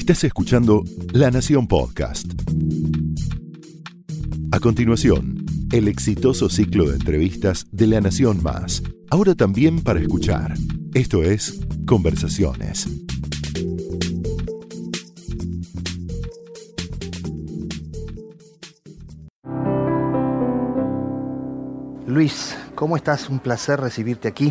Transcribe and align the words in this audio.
Estás 0.00 0.24
escuchando 0.24 0.82
La 1.12 1.30
Nación 1.30 1.68
Podcast. 1.68 2.24
A 4.50 4.58
continuación, 4.58 5.44
el 5.72 5.88
exitoso 5.88 6.48
ciclo 6.48 6.88
de 6.88 6.94
entrevistas 6.94 7.66
de 7.70 7.86
La 7.86 8.00
Nación 8.00 8.42
Más. 8.42 8.82
Ahora 9.10 9.34
también 9.34 9.82
para 9.82 10.00
escuchar. 10.00 10.54
Esto 10.94 11.22
es 11.22 11.60
Conversaciones. 11.84 12.88
Luis, 22.06 22.56
¿cómo 22.74 22.96
estás? 22.96 23.28
Un 23.28 23.38
placer 23.38 23.78
recibirte 23.78 24.28
aquí. 24.28 24.50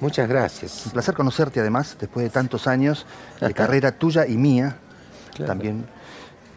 Muchas 0.00 0.28
gracias. 0.28 0.86
Un 0.86 0.92
placer 0.92 1.14
conocerte 1.14 1.60
además, 1.60 1.96
después 1.98 2.24
de 2.24 2.30
tantos 2.30 2.66
años 2.66 3.06
de 3.40 3.54
carrera 3.54 3.92
tuya 3.98 4.26
y 4.26 4.36
mía. 4.36 4.76
Claro. 5.34 5.48
También 5.48 5.86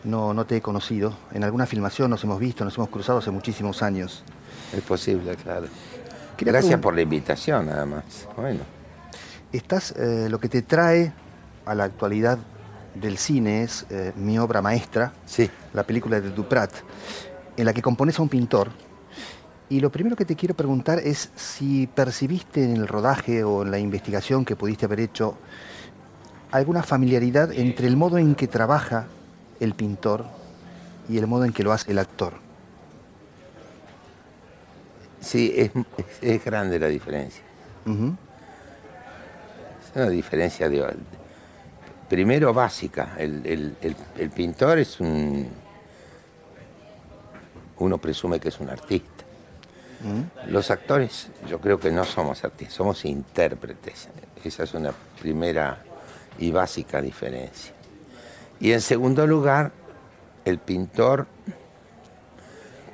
no, 0.03 0.33
no 0.33 0.45
te 0.45 0.57
he 0.57 0.61
conocido. 0.61 1.13
En 1.31 1.43
alguna 1.43 1.65
filmación 1.65 2.09
nos 2.09 2.23
hemos 2.23 2.39
visto, 2.39 2.63
nos 2.65 2.77
hemos 2.77 2.89
cruzado 2.89 3.19
hace 3.19 3.31
muchísimos 3.31 3.81
años. 3.81 4.23
Es 4.73 4.81
posible, 4.81 5.35
claro. 5.35 5.67
Quería 6.37 6.53
Gracias 6.53 6.79
por 6.79 6.95
la 6.95 7.01
invitación, 7.01 7.69
además. 7.69 8.03
Bueno, 8.37 8.61
Estás, 9.51 9.95
eh, 9.97 10.27
lo 10.29 10.39
que 10.39 10.47
te 10.47 10.61
trae 10.61 11.11
a 11.65 11.73
la 11.73 11.85
actualidad 11.85 12.37
del 12.93 13.17
cine 13.17 13.63
es 13.63 13.85
eh, 13.89 14.13
mi 14.15 14.37
obra 14.37 14.61
maestra, 14.61 15.11
sí. 15.25 15.49
la 15.73 15.83
película 15.83 16.21
de 16.21 16.29
Duprat, 16.29 16.71
en 17.57 17.65
la 17.65 17.73
que 17.73 17.81
compones 17.81 18.19
a 18.19 18.21
un 18.21 18.29
pintor. 18.29 18.69
Y 19.69 19.79
lo 19.81 19.91
primero 19.91 20.15
que 20.15 20.25
te 20.25 20.35
quiero 20.35 20.55
preguntar 20.55 20.99
es 20.99 21.29
si 21.35 21.85
percibiste 21.87 22.63
en 22.63 22.75
el 22.75 22.87
rodaje 22.87 23.43
o 23.43 23.61
en 23.61 23.69
la 23.71 23.77
investigación 23.77 24.43
que 24.43 24.55
pudiste 24.55 24.85
haber 24.85 24.99
hecho 24.99 25.37
alguna 26.51 26.81
familiaridad 26.81 27.51
entre 27.53 27.85
el 27.85 27.95
modo 27.95 28.17
en 28.17 28.33
que 28.33 28.47
trabaja 28.47 29.05
el 29.59 29.75
pintor 29.75 30.25
y 31.07 31.19
el 31.19 31.27
modo 31.27 31.45
en 31.45 31.53
que 31.53 31.63
lo 31.63 31.71
hace 31.71 31.91
el 31.91 31.99
actor. 31.99 32.33
Sí, 35.21 35.53
es, 36.21 36.43
grande 36.43 36.79
la 36.79 36.87
diferencia. 36.87 37.43
Es 37.85 37.91
una 39.95 40.09
diferencia 40.09 40.67
de, 40.69 40.95
primero 42.07 42.53
básica. 42.53 43.15
El, 43.19 43.45
el- 43.45 43.75
el- 43.81 43.95
el 44.17 44.29
pintor 44.31 44.79
es 44.79 44.99
un... 44.99 45.47
Uno 47.77 47.97
presume 47.99 48.39
que 48.39 48.49
es 48.49 48.59
un 48.59 48.69
artista. 48.69 49.25
Los 50.47 50.71
actores, 50.71 51.29
yo 51.47 51.59
creo 51.59 51.79
que 51.79 51.91
no 51.91 52.05
somos 52.05 52.43
artistas, 52.43 52.75
somos 52.75 53.03
intérpretes. 53.05 54.07
Esa 54.43 54.63
es 54.63 54.73
una 54.73 54.93
primera 55.19 55.83
y 56.37 56.51
básica 56.51 57.01
diferencia. 57.01 57.73
Y 58.61 58.71
en 58.71 58.81
segundo 58.81 59.27
lugar, 59.27 59.71
el 60.45 60.57
pintor 60.59 61.27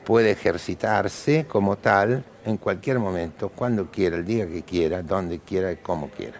puede 0.03 0.31
ejercitarse 0.31 1.45
como 1.47 1.77
tal 1.77 2.23
en 2.45 2.57
cualquier 2.57 2.99
momento, 2.99 3.49
cuando 3.49 3.89
quiera, 3.91 4.17
el 4.17 4.25
día 4.25 4.47
que 4.47 4.63
quiera, 4.63 5.01
donde 5.01 5.39
quiera 5.39 5.71
y 5.71 5.77
como 5.77 6.09
quiera. 6.09 6.39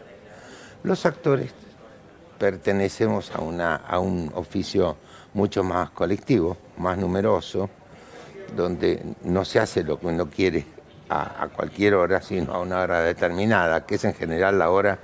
Los 0.83 1.05
actores 1.05 1.51
pertenecemos 2.37 3.31
a 3.31 3.99
un 3.99 4.31
oficio 4.35 4.97
mucho 5.33 5.63
más 5.63 5.89
colectivo, 5.91 6.57
más 6.77 6.97
numeroso, 6.97 7.69
donde 8.55 9.01
no 9.23 9.45
se 9.45 9.59
hace 9.59 9.83
lo 9.83 9.99
que 9.99 10.07
uno 10.07 10.29
quiere 10.29 10.65
a, 11.09 11.43
a 11.43 11.47
cualquier 11.49 11.95
hora, 11.95 12.21
sino 12.21 12.53
a 12.53 12.59
una 12.59 12.79
hora 12.79 13.01
determinada, 13.01 13.85
que 13.85 13.95
es 13.95 14.05
en 14.05 14.13
general 14.13 14.59
la 14.59 14.69
hora, 14.69 14.99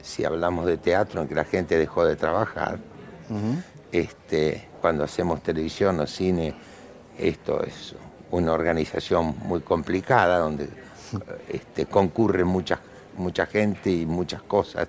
si 0.00 0.24
hablamos 0.24 0.66
de 0.66 0.76
teatro, 0.76 1.22
en 1.22 1.28
que 1.28 1.34
la 1.34 1.44
gente 1.44 1.78
dejó 1.78 2.04
de 2.04 2.16
trabajar. 2.16 2.78
Este, 3.90 4.68
cuando 4.80 5.04
hacemos 5.04 5.42
televisión 5.42 5.98
o 6.00 6.06
cine, 6.06 6.54
esto 7.18 7.62
es 7.62 7.94
una 8.30 8.52
organización 8.52 9.36
muy 9.42 9.60
complicada, 9.60 10.38
donde 10.38 10.68
este, 11.48 11.86
concurre 11.86 12.44
mucha, 12.44 12.78
mucha 13.16 13.46
gente 13.46 13.90
y 13.90 14.06
muchas 14.06 14.42
cosas 14.42 14.88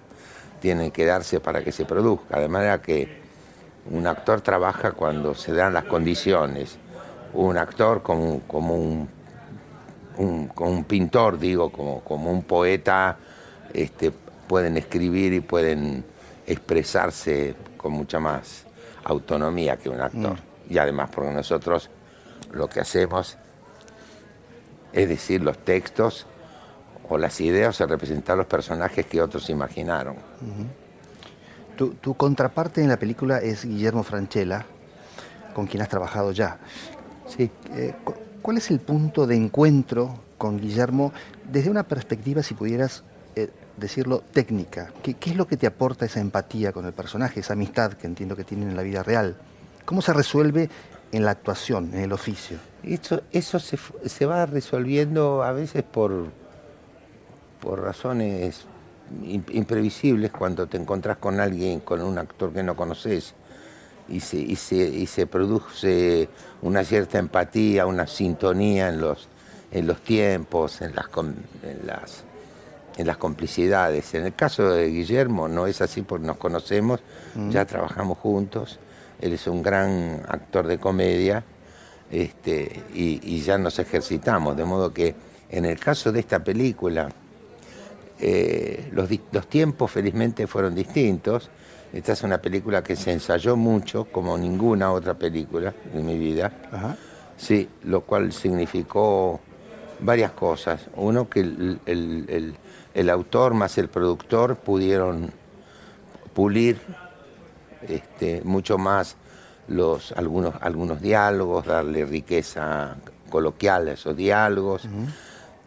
tienen 0.60 0.92
que 0.92 1.06
darse 1.06 1.40
para 1.40 1.64
que 1.64 1.72
se 1.72 1.86
produzca. 1.86 2.40
De 2.40 2.48
manera 2.48 2.82
que 2.82 3.22
un 3.90 4.06
actor 4.08 4.42
trabaja 4.42 4.92
cuando 4.92 5.34
se 5.34 5.54
dan 5.54 5.74
las 5.74 5.86
condiciones. 5.86 6.78
Un 7.34 7.58
actor 7.58 8.02
como, 8.02 8.40
como 8.42 8.76
un, 8.76 9.10
un- 10.18 10.48
como 10.48 10.72
un 10.72 10.84
pintor, 10.86 11.38
digo, 11.38 11.72
como, 11.72 12.02
como 12.02 12.32
un 12.32 12.44
poeta, 12.44 13.18
este, 13.74 14.12
pueden 14.48 14.78
escribir 14.78 15.34
y 15.34 15.40
pueden 15.42 16.04
expresarse 16.46 17.56
con 17.76 17.92
mucha 17.94 18.20
más 18.20 18.64
autonomía 19.04 19.78
que 19.78 19.90
un 19.90 20.00
actor. 20.02 20.38
Y 20.70 20.78
además 20.78 21.10
porque 21.14 21.32
nosotros 21.32 21.90
lo 22.52 22.68
que 22.68 22.80
hacemos 22.80 23.38
es 24.94 25.08
decir 25.10 25.42
los 25.44 25.58
textos 25.60 26.26
o 27.10 27.18
las 27.18 27.40
ideas 27.42 27.80
o 27.82 27.88
representar 27.88 28.38
los 28.38 28.48
personajes 28.48 29.06
que 29.06 29.22
otros 29.22 29.50
imaginaron. 29.50 30.16
Tu, 31.78 31.90
tu 31.96 32.16
contraparte 32.16 32.82
en 32.82 32.90
la 32.90 32.98
película 32.98 33.38
es 33.38 33.64
Guillermo 33.66 34.04
Franchella, 34.04 34.66
con 35.54 35.68
quien 35.68 35.82
has 35.84 35.90
trabajado 35.90 36.32
ya. 36.32 36.58
Sí. 37.28 37.50
Eh, 37.74 37.94
cu- 38.04 38.14
¿Cuál 38.42 38.58
es 38.58 38.72
el 38.72 38.80
punto 38.80 39.28
de 39.28 39.36
encuentro 39.36 40.20
con 40.38 40.58
Guillermo 40.60 41.12
desde 41.52 41.70
una 41.70 41.84
perspectiva, 41.84 42.42
si 42.44 42.54
pudieras 42.54 43.04
eh, 43.36 43.50
decirlo, 43.76 44.24
técnica? 44.32 44.92
¿Qué, 45.04 45.16
es 45.20 45.36
lo 45.36 45.48
que 45.48 45.58
te 45.58 45.68
aporta 45.68 46.06
esa 46.06 46.22
empatía 46.22 46.72
con 46.72 46.86
el 46.86 46.94
personaje, 46.94 47.42
esa 47.42 47.54
amistad 47.54 47.94
que 47.94 48.08
entiendo 48.08 48.36
que 48.36 48.44
tienen 48.44 48.70
en 48.70 48.76
la 48.76 48.84
vida 48.84 49.04
real? 49.04 49.36
¿Cómo 49.86 50.02
se 50.02 50.14
resuelve 50.14 50.70
en 51.12 51.26
la 51.26 51.32
actuación, 51.32 51.90
en 51.94 52.00
el 52.02 52.14
oficio? 52.14 52.58
Eso, 52.84 53.60
se, 53.60 54.26
va 54.26 54.46
resolviendo 54.46 55.44
a 55.44 55.52
veces 55.52 55.84
por, 55.84 56.28
por 57.62 57.82
razones 57.82 58.66
im- 59.24 59.44
imprevisibles 59.54 60.32
cuando 60.32 60.68
te 60.68 60.78
encontrás 60.78 61.18
con 61.18 61.40
alguien, 61.40 61.80
con 61.82 62.02
un 62.02 62.18
actor 62.18 62.54
que 62.54 62.64
no 62.64 62.76
conoces 62.76 63.34
y 64.10 64.20
se, 64.20 64.38
y 64.38 64.56
se, 64.56 64.76
y 64.76 65.06
se 65.08 65.28
produce 65.28 66.30
una 66.62 66.84
cierta 66.84 67.18
empatía, 67.20 67.86
una 67.86 68.08
sintonía 68.08 68.90
en 68.90 69.02
los, 69.02 69.28
en 69.72 69.88
los 69.88 70.02
tiempos, 70.02 70.82
en 70.82 70.96
las, 70.96 71.06
en 71.64 71.88
las, 71.88 72.24
en 72.98 73.08
las 73.08 73.18
complicidades. 73.18 74.14
En 74.14 74.26
el 74.26 74.34
caso 74.34 74.72
de 74.72 74.88
Guillermo 74.90 75.48
no 75.48 75.68
es 75.68 75.82
así 75.82 76.02
porque 76.02 76.26
nos 76.26 76.38
conocemos, 76.38 77.02
ya 77.50 77.66
trabajamos 77.66 78.18
juntos, 78.18 78.80
él 79.22 79.34
es 79.34 79.48
un 79.48 79.62
gran 79.62 80.24
actor 80.28 80.68
de 80.68 80.78
comedia 80.78 81.44
este, 82.12 82.84
y, 82.94 83.20
y 83.24 83.42
ya 83.42 83.58
nos 83.58 83.80
ejercitamos, 83.80 84.56
de 84.56 84.66
modo 84.66 84.94
que 84.94 85.16
en 85.50 85.66
el 85.66 85.80
caso 85.80 86.12
de 86.12 86.20
esta 86.20 86.44
película, 86.44 87.10
eh, 88.20 88.90
los, 88.92 89.10
los 89.32 89.48
tiempos 89.48 89.92
felizmente 89.92 90.48
fueron 90.48 90.76
distintos. 90.76 91.50
Esta 91.94 92.14
es 92.14 92.24
una 92.24 92.38
película 92.42 92.84
que 92.84 92.96
se 92.96 93.12
ensayó 93.12 93.56
mucho, 93.56 94.06
como 94.12 94.38
ninguna 94.38 94.92
otra 94.92 95.14
película 95.14 95.74
de 95.94 96.02
mi 96.02 96.18
vida. 96.18 96.52
Ajá. 96.72 96.96
Sí, 97.38 97.70
lo 97.84 98.02
cual 98.02 98.32
significó 98.34 99.40
varias 100.00 100.32
cosas. 100.32 100.88
Uno, 100.96 101.30
que 101.30 101.40
el, 101.42 101.80
el- 101.86 102.26
el- 102.28 102.56
el 102.94 103.10
autor 103.12 103.54
más 103.54 103.78
el 103.78 103.90
productor 103.90 104.56
pudieron 104.58 105.32
pulir 106.34 106.80
este, 107.88 108.42
mucho 108.44 108.78
más 108.78 109.16
los, 109.68 110.12
algunos, 110.14 110.56
algunos 110.62 111.00
diálogos, 111.02 111.66
darle 111.66 112.06
riqueza 112.06 112.96
coloquial 113.30 113.88
a 113.90 113.92
esos 113.94 114.16
diálogos. 114.18 114.88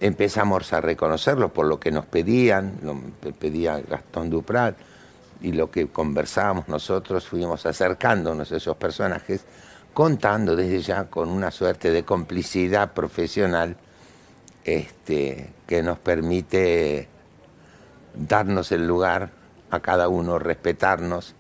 Empezamos 0.01 0.73
a 0.73 0.81
reconocerlos 0.81 1.51
por 1.53 1.67
lo 1.67 1.79
que 1.79 1.91
nos 1.93 2.07
pedían, 2.07 2.79
lo 2.83 2.95
pe- 3.21 3.33
pedía 3.33 3.79
Gastón 3.81 4.31
Duprat, 4.31 4.75
y 5.41 5.53
lo 5.53 5.71
que 5.71 5.89
conversábamos 5.89 6.69
nosotros, 6.69 7.27
fuimos 7.27 7.67
acercándonos 7.67 8.53
a 8.53 8.57
esos 8.57 8.77
personajes, 8.77 9.45
contando 9.95 10.55
desde 10.55 10.81
ya 10.81 11.05
con 11.05 11.29
una 11.29 11.51
suerte 11.51 11.91
de 11.91 12.05
complicidad 12.05 12.93
profesional 12.93 13.77
este, 14.65 15.53
que 15.67 15.83
nos 15.83 15.99
permite 15.99 17.09
darnos 18.15 18.73
el 18.73 18.87
lugar 18.87 19.31
a 19.71 19.81
cada 19.81 20.09
uno, 20.09 20.39
respetarnos 20.39 21.35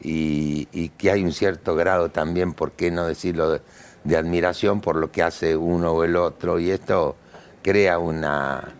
y, 0.00 0.66
que 0.98 1.10
hay 1.10 1.24
un 1.24 1.32
cierto 1.32 1.74
grado 1.74 2.10
también, 2.10 2.52
por 2.52 2.72
qué 2.72 2.90
no 2.90 3.06
decirlo, 3.06 3.50
de, 3.50 3.62
de 4.04 4.16
admiración 4.16 4.80
por 4.80 4.96
lo 4.96 5.10
que 5.10 5.22
hace 5.22 5.56
uno 5.56 5.92
o 5.92 6.04
el 6.04 6.16
otro 6.16 6.58
y 6.58 6.70
esto 6.70 7.16
crea 7.62 7.98
una, 7.98 8.74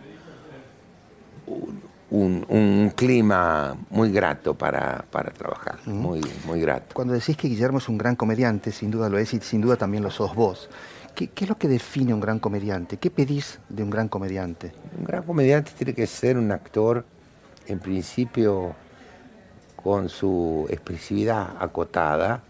un, 2.11 2.45
un 2.49 2.91
clima 2.95 3.77
muy 3.89 4.11
grato 4.11 4.55
para, 4.55 5.05
para 5.11 5.31
trabajar, 5.31 5.79
muy, 5.85 6.21
muy 6.45 6.61
grato. 6.61 6.93
Cuando 6.93 7.13
decís 7.13 7.37
que 7.37 7.47
Guillermo 7.47 7.77
es 7.77 7.87
un 7.89 7.97
gran 7.97 8.15
comediante, 8.15 8.71
sin 8.71 8.91
duda 8.91 9.09
lo 9.09 9.17
es 9.17 9.33
y 9.33 9.39
sin 9.39 9.61
duda 9.61 9.75
también 9.75 10.03
lo 10.03 10.11
sos 10.11 10.33
vos. 10.35 10.69
¿Qué, 11.15 11.27
qué 11.27 11.45
es 11.45 11.49
lo 11.49 11.57
que 11.57 11.67
define 11.67 12.13
un 12.13 12.19
gran 12.19 12.39
comediante? 12.39 12.97
¿Qué 12.97 13.11
pedís 13.11 13.59
de 13.69 13.83
un 13.83 13.89
gran 13.89 14.07
comediante? 14.07 14.71
Un 14.97 15.05
gran 15.05 15.23
comediante 15.23 15.71
tiene 15.77 15.93
que 15.93 16.07
ser 16.07 16.37
un 16.37 16.51
actor, 16.51 17.05
en 17.67 17.79
principio, 17.79 18.75
con 19.75 20.09
su 20.09 20.67
expresividad 20.69 21.55
acotada, 21.59 22.43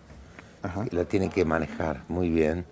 la 0.92 1.06
tiene 1.06 1.30
que 1.30 1.46
manejar 1.46 2.04
muy 2.08 2.30
bien, 2.30 2.66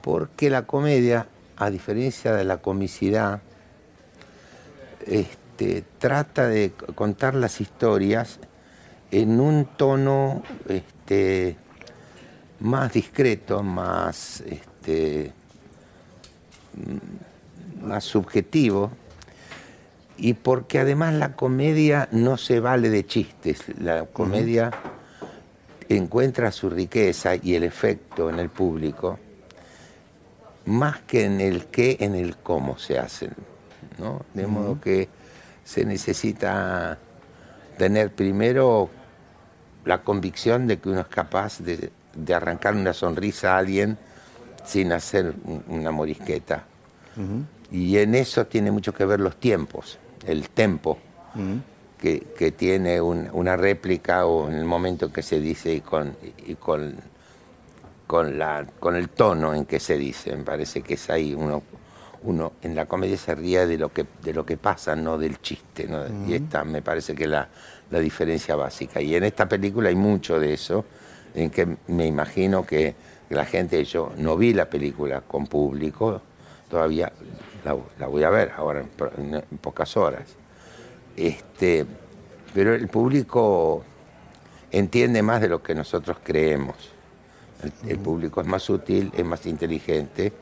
porque 0.00 0.50
la 0.50 0.62
comedia, 0.62 1.26
a 1.56 1.70
diferencia 1.70 2.34
de 2.34 2.44
la 2.44 2.58
comicidad, 2.58 3.40
este, 5.06 5.39
trata 5.98 6.48
de 6.48 6.72
contar 6.94 7.34
las 7.34 7.60
historias 7.60 8.38
en 9.10 9.40
un 9.40 9.66
tono 9.76 10.42
este, 10.68 11.56
más 12.60 12.92
discreto, 12.92 13.62
más, 13.62 14.42
este, 14.42 15.32
más 17.82 18.04
subjetivo, 18.04 18.90
y 20.16 20.34
porque 20.34 20.78
además 20.78 21.14
la 21.14 21.34
comedia 21.34 22.08
no 22.12 22.36
se 22.36 22.60
vale 22.60 22.90
de 22.90 23.06
chistes, 23.06 23.64
la 23.80 24.04
comedia 24.06 24.70
encuentra 25.88 26.52
su 26.52 26.70
riqueza 26.70 27.34
y 27.36 27.54
el 27.54 27.64
efecto 27.64 28.30
en 28.30 28.38
el 28.38 28.48
público 28.48 29.18
más 30.66 31.00
que 31.00 31.24
en 31.24 31.40
el 31.40 31.66
qué, 31.66 31.96
en 32.00 32.14
el 32.14 32.36
cómo 32.36 32.78
se 32.78 32.98
hacen. 32.98 33.32
¿no? 33.98 34.24
De 34.34 34.46
modo 34.46 34.80
que 34.80 35.08
se 35.70 35.84
necesita 35.84 36.98
tener 37.78 38.12
primero 38.12 38.90
la 39.84 40.02
convicción 40.02 40.66
de 40.66 40.80
que 40.80 40.88
uno 40.88 41.02
es 41.02 41.06
capaz 41.06 41.60
de, 41.60 41.92
arrancar 42.34 42.74
una 42.74 42.92
sonrisa 42.92 43.54
a 43.54 43.58
alguien 43.58 43.96
sin 44.64 44.90
hacer 44.90 45.32
una 45.68 45.92
morisqueta. 45.92 46.64
Y 47.70 47.98
en 47.98 48.16
eso 48.16 48.46
tiene 48.46 48.72
mucho 48.72 48.92
que 48.92 49.04
ver 49.04 49.20
los 49.20 49.36
tiempos 49.36 49.98
el 50.26 50.48
tempo 50.48 50.98
que, 52.00 52.52
tiene 52.56 53.00
una 53.00 53.56
réplica 53.56 54.26
o 54.26 54.48
en 54.48 54.56
el 54.56 54.64
momento 54.64 55.06
en 55.06 55.12
que 55.12 55.22
se 55.22 55.38
dice 55.38 55.72
y 55.72 55.82
con, 55.82 56.16
y 56.48 56.56
con, 56.56 56.96
con, 58.08 58.38
la, 58.40 58.66
con 58.80 58.96
el 58.96 59.08
tono 59.08 59.54
en 59.54 59.66
que 59.66 59.78
se 59.78 59.96
dice. 59.96 60.34
Me 60.34 60.42
parece 60.42 60.82
que 60.82 60.94
es 60.94 61.08
ahí 61.10 61.32
uno, 61.32 61.62
uno 62.22 62.52
en 62.62 62.74
la 62.74 62.86
comedia 62.86 63.16
se 63.16 63.34
ríe 63.34 63.66
de 63.66 63.78
lo 63.78 63.92
que, 63.92 64.06
de 64.22 64.32
lo 64.32 64.44
que 64.44 64.56
pasa, 64.56 64.94
no 64.94 65.16
del 65.18 65.40
chiste. 65.40 65.88
Y 66.26 66.34
esta 66.34 66.64
me 66.64 66.82
parece 66.82 67.14
que 67.14 67.24
es 67.24 67.30
la, 67.30 67.48
la 67.90 67.98
diferencia 67.98 68.56
básica. 68.56 69.00
Y 69.00 69.14
en 69.14 69.24
esta 69.24 69.48
película 69.48 69.88
hay 69.88 69.94
mucho 69.94 70.38
de 70.38 70.54
eso, 70.54 70.84
en 71.34 71.50
que 71.50 71.76
me 71.88 72.06
imagino 72.06 72.66
que 72.66 72.94
la 73.30 73.44
gente, 73.44 73.84
yo 73.84 74.12
no 74.16 74.36
vi 74.36 74.52
la 74.52 74.68
película 74.68 75.20
con 75.22 75.46
público, 75.46 76.20
todavía 76.68 77.12
la, 77.64 78.06
voy 78.06 78.24
a 78.24 78.30
ver 78.30 78.52
ahora 78.56 78.84
en, 79.16 79.58
pocas 79.58 79.96
horas. 79.96 80.24
Este, 81.16 81.86
pero 82.54 82.74
el 82.74 82.88
público 82.88 83.84
entiende 84.70 85.22
más 85.22 85.40
de 85.40 85.48
lo 85.48 85.62
que 85.62 85.74
nosotros 85.74 86.18
creemos. 86.22 86.76
El, 87.86 87.98
público 87.98 88.40
es 88.40 88.46
más 88.46 88.68
útil, 88.70 89.12
es 89.14 89.24
más 89.24 89.44
inteligente, 89.46 90.32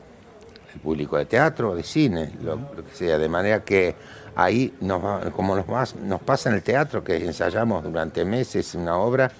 el 0.73 0.79
público 0.79 1.17
de 1.17 1.25
teatro, 1.25 1.75
de 1.75 1.83
cine, 1.83 2.31
lo, 2.41 2.57
que 2.83 2.95
sea, 2.95 3.17
de 3.17 3.29
manera 3.29 3.63
que 3.63 3.95
ahí, 4.35 4.73
nos, 4.81 5.31
como 5.31 5.55
nos, 5.55 5.95
nos 5.95 6.21
pasa 6.21 6.49
en 6.49 6.55
el 6.55 6.63
teatro, 6.63 7.03
que 7.03 7.17
ensayamos 7.17 7.83
durante 7.83 8.25
meses 8.25 8.75
una 8.75 8.97
obra 8.97 9.31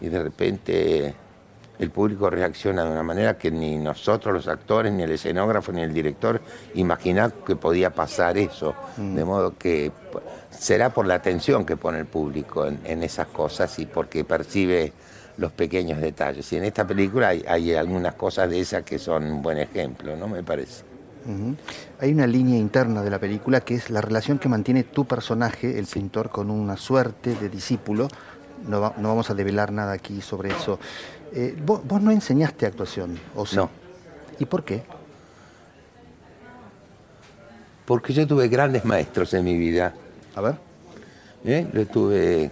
y 0.00 0.08
de 0.08 0.22
repente 0.22 1.14
el 1.78 1.90
público 1.90 2.30
reacciona 2.30 2.84
de 2.84 2.90
una 2.90 3.02
manera 3.02 3.36
que 3.36 3.50
ni 3.50 3.76
nosotros 3.76 4.32
los 4.32 4.48
actores, 4.48 4.92
ni 4.92 5.02
el 5.02 5.10
escenógrafo, 5.10 5.72
ni 5.72 5.82
el 5.82 5.92
director 5.92 6.40
imaginar 6.74 7.32
que 7.44 7.56
podía 7.56 7.90
pasar 7.90 8.38
eso. 8.38 8.74
Mm. 8.96 9.14
De 9.14 9.24
modo 9.24 9.58
que 9.58 9.90
será 10.50 10.90
por 10.90 11.06
la 11.06 11.14
atención 11.14 11.66
que 11.66 11.76
pone 11.76 11.98
el 11.98 12.06
público 12.06 12.66
en, 12.66 13.02
esas 13.02 13.26
cosas 13.28 13.78
y 13.78 13.86
porque 13.86 14.24
percibe 14.24 14.92
los 15.36 15.52
pequeños 15.52 16.00
detalles. 16.00 16.52
Y 16.52 16.56
en 16.56 16.64
esta 16.64 16.86
película 16.86 17.28
hay, 17.28 17.74
algunas 17.74 18.14
cosas 18.14 18.50
de 18.50 18.60
esas 18.60 18.82
que 18.82 18.98
son 18.98 19.24
un 19.24 19.42
buen 19.42 19.58
ejemplo, 19.58 20.16
¿no? 20.16 20.28
Me 20.28 20.42
parece. 20.42 20.84
Hay 22.00 22.12
una 22.12 22.26
línea 22.26 22.58
interna 22.58 23.02
de 23.02 23.10
la 23.10 23.18
película 23.18 23.62
que 23.62 23.76
es 23.76 23.88
la 23.88 24.02
relación 24.02 24.38
que 24.38 24.48
mantiene 24.48 24.84
tu 24.84 25.06
personaje, 25.06 25.78
el 25.78 25.86
pintor, 25.86 26.28
con 26.28 26.50
una 26.50 26.76
suerte 26.76 27.34
de 27.34 27.48
discípulo. 27.48 28.08
No, 28.68 28.92
no 28.98 29.08
vamos 29.08 29.30
a 29.30 29.34
develar 29.34 29.72
nada 29.72 29.92
aquí 29.92 30.20
sobre 30.20 30.50
eso. 30.50 30.78
Eh, 31.32 31.56
vos, 31.64 31.82
no 32.02 32.10
enseñaste 32.10 32.66
actuación, 32.66 33.18
¿o 33.34 33.46
sí? 33.46 33.56
No. 33.56 33.70
¿Y 34.38 34.44
por 34.44 34.64
qué? 34.64 34.82
Porque 37.84 38.12
yo 38.12 38.26
tuve 38.26 38.48
grandes 38.48 38.84
maestros 38.84 39.32
en 39.34 39.44
mi 39.44 39.56
vida. 39.56 39.94
A 40.34 40.40
ver. 40.40 40.54
¿Eh? 41.44 41.66
Lo 41.72 41.86
tuve 41.86 42.50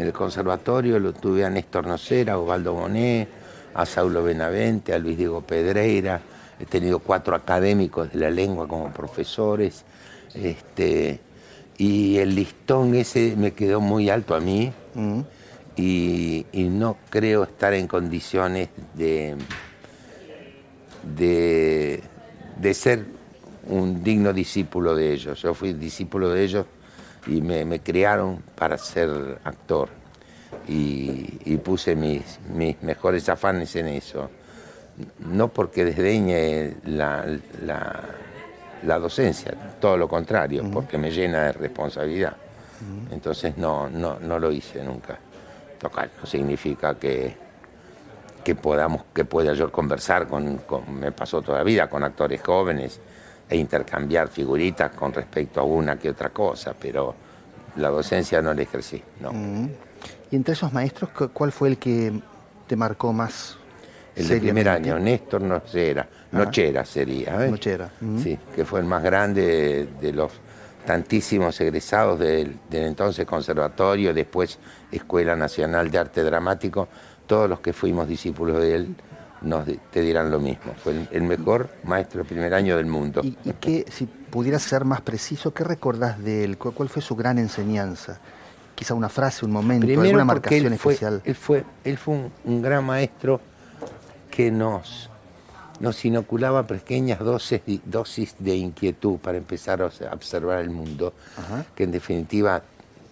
el 0.00 0.12
conservatorio, 0.12 0.98
lo 0.98 1.12
tuve 1.12 1.44
a 1.44 1.50
Néstor 1.50 1.86
Nocera, 1.86 2.34
a 2.34 2.38
Osvaldo 2.38 2.74
Bonet, 2.74 3.28
a 3.74 3.86
Saulo 3.86 4.22
Benavente, 4.22 4.92
a 4.92 4.98
Luis 4.98 5.16
Diego 5.16 5.40
Pedreira. 5.42 6.20
He 6.58 6.66
tenido 6.66 6.98
cuatro 6.98 7.34
académicos 7.34 8.12
de 8.12 8.18
la 8.18 8.30
lengua 8.30 8.68
como 8.68 8.92
profesores. 8.92 9.84
Este, 10.34 11.20
y 11.78 12.18
el 12.18 12.34
listón 12.34 12.94
ese 12.94 13.34
me 13.36 13.52
quedó 13.52 13.80
muy 13.80 14.10
alto 14.10 14.34
a 14.34 14.40
mí. 14.40 14.72
Mm 14.94 15.20
y, 15.80 16.68
no 16.70 16.96
creo 17.08 17.44
estar 17.44 17.74
en 17.74 17.86
condiciones 17.86 18.68
de, 18.94 19.36
de, 21.16 22.74
ser 22.74 23.04
un 23.66 24.02
digno 24.02 24.32
discípulo 24.32 24.94
de 24.94 25.12
ellos. 25.12 25.42
Yo 25.42 25.54
fui 25.54 25.72
discípulo 25.72 26.30
de 26.30 26.44
ellos 26.44 26.66
y 27.26 27.40
me, 27.40 27.80
criaron 27.80 28.42
para 28.56 28.78
ser 28.78 29.38
actor 29.44 29.88
y, 30.66 31.56
puse 31.58 31.94
mis, 31.94 32.40
mis, 32.54 32.82
mejores 32.82 33.28
afanes 33.28 33.74
en 33.76 33.88
eso. 33.88 34.30
No 35.20 35.48
porque 35.48 35.84
desdeñe 35.84 36.76
la, 36.84 37.26
la, 37.62 38.98
docencia, 38.98 39.52
todo 39.80 39.96
lo 39.96 40.08
contrario, 40.08 40.68
porque 40.70 40.98
me 40.98 41.10
llena 41.10 41.44
de 41.44 41.52
responsabilidad. 41.52 42.36
Entonces 43.10 43.56
no, 43.58 43.88
no, 43.88 44.18
no 44.18 44.38
lo 44.38 44.50
hice 44.50 44.82
nunca 44.82 45.18
tocar. 45.78 46.10
No 46.20 46.26
significa 46.26 46.94
que, 46.94 47.36
que 48.42 48.54
podamos, 48.54 49.04
que 49.14 49.24
pueda 49.24 49.52
yo 49.52 49.70
conversar 49.70 50.26
con, 50.26 50.60
me 50.88 51.12
pasó 51.12 51.42
toda 51.42 51.58
la 51.58 51.64
vida, 51.64 51.88
con 51.88 52.02
actores 52.04 52.40
jóvenes 52.42 53.00
e 53.50 53.56
intercambiar 53.56 54.28
figuritas 54.28 54.92
con 54.92 55.12
respecto 55.12 55.60
a 55.60 55.64
una 55.64 55.98
que 55.98 56.10
otra 56.10 56.30
cosa, 56.30 56.72
pero 56.78 57.14
la 57.76 57.88
docencia 57.88 58.40
no 58.40 58.54
la 58.54 58.62
ejercí, 58.62 59.02
no. 59.20 59.32
Mm. 59.32 59.68
¿Y 60.30 60.36
entre 60.36 60.54
esos 60.54 60.72
maestros, 60.72 61.10
cuál 61.32 61.50
fue 61.50 61.70
el 61.70 61.78
que 61.78 62.12
te 62.68 62.76
marcó 62.76 63.12
más? 63.12 63.56
El 64.14 64.28
de 64.28 64.40
primer 64.40 64.68
año, 64.68 64.98
Néstor 64.98 65.42
Nochera, 65.42 66.08
Nochera 66.30 66.84
sería. 66.84 67.44
¿eh? 67.44 67.50
Nochera. 67.50 67.90
Mm. 68.00 68.18
Sí, 68.22 68.38
que 68.54 68.64
fue 68.64 68.80
el 68.80 68.86
más 68.86 69.02
grande 69.02 69.88
de 70.00 70.12
los 70.12 70.30
tantísimos 70.86 71.60
egresados 71.60 72.18
del, 72.20 72.56
entonces 72.70 73.26
conservatorio, 73.26 74.14
después 74.14 74.58
Escuela 74.90 75.34
Nacional 75.34 75.90
de 75.90 75.98
Arte 75.98 76.22
Dramático, 76.22 76.88
todos 77.26 77.48
los 77.48 77.60
que 77.60 77.72
fuimos 77.72 78.08
discípulos 78.08 78.60
de 78.60 78.74
él 78.74 78.94
nos 79.42 79.66
te 79.90 80.00
dirán 80.00 80.30
lo 80.30 80.40
mismo. 80.40 80.74
Fue 80.82 81.06
el, 81.10 81.22
mejor 81.22 81.70
maestro 81.84 82.22
de 82.22 82.28
primer 82.28 82.54
año 82.54 82.76
del 82.76 82.86
mundo. 82.86 83.22
¿Y, 83.22 83.34
qué, 83.60 83.84
si 83.90 84.06
pudieras 84.06 84.62
ser 84.62 84.84
más 84.84 85.00
preciso, 85.00 85.52
qué 85.52 85.64
recordás 85.64 86.22
de 86.22 86.44
él? 86.44 86.58
¿Cuál 86.58 86.88
fue 86.88 87.02
su 87.02 87.16
gran 87.16 87.38
enseñanza? 87.38 88.20
Quizá 88.74 88.94
una 88.94 89.08
frase, 89.08 89.44
un 89.44 89.52
momento, 89.52 89.86
alguna 89.86 90.24
marcación 90.24 90.72
especial. 90.72 91.20
Él 91.24 91.34
fue, 91.34 91.64
él 91.84 91.98
fue 91.98 92.30
un 92.44 92.62
gran 92.62 92.84
maestro 92.84 93.40
que 94.30 94.50
nos 94.50 95.10
nos 95.80 96.04
inoculaba 96.04 96.66
pequeñas 96.66 97.18
dosis, 97.18 97.62
dosis 97.84 98.34
de 98.38 98.54
inquietud 98.54 99.18
para 99.18 99.38
empezar 99.38 99.82
a 99.82 99.86
observar 100.12 100.60
el 100.60 100.70
mundo, 100.70 101.14
que 101.74 101.84
en 101.84 101.90
definitiva 101.90 102.62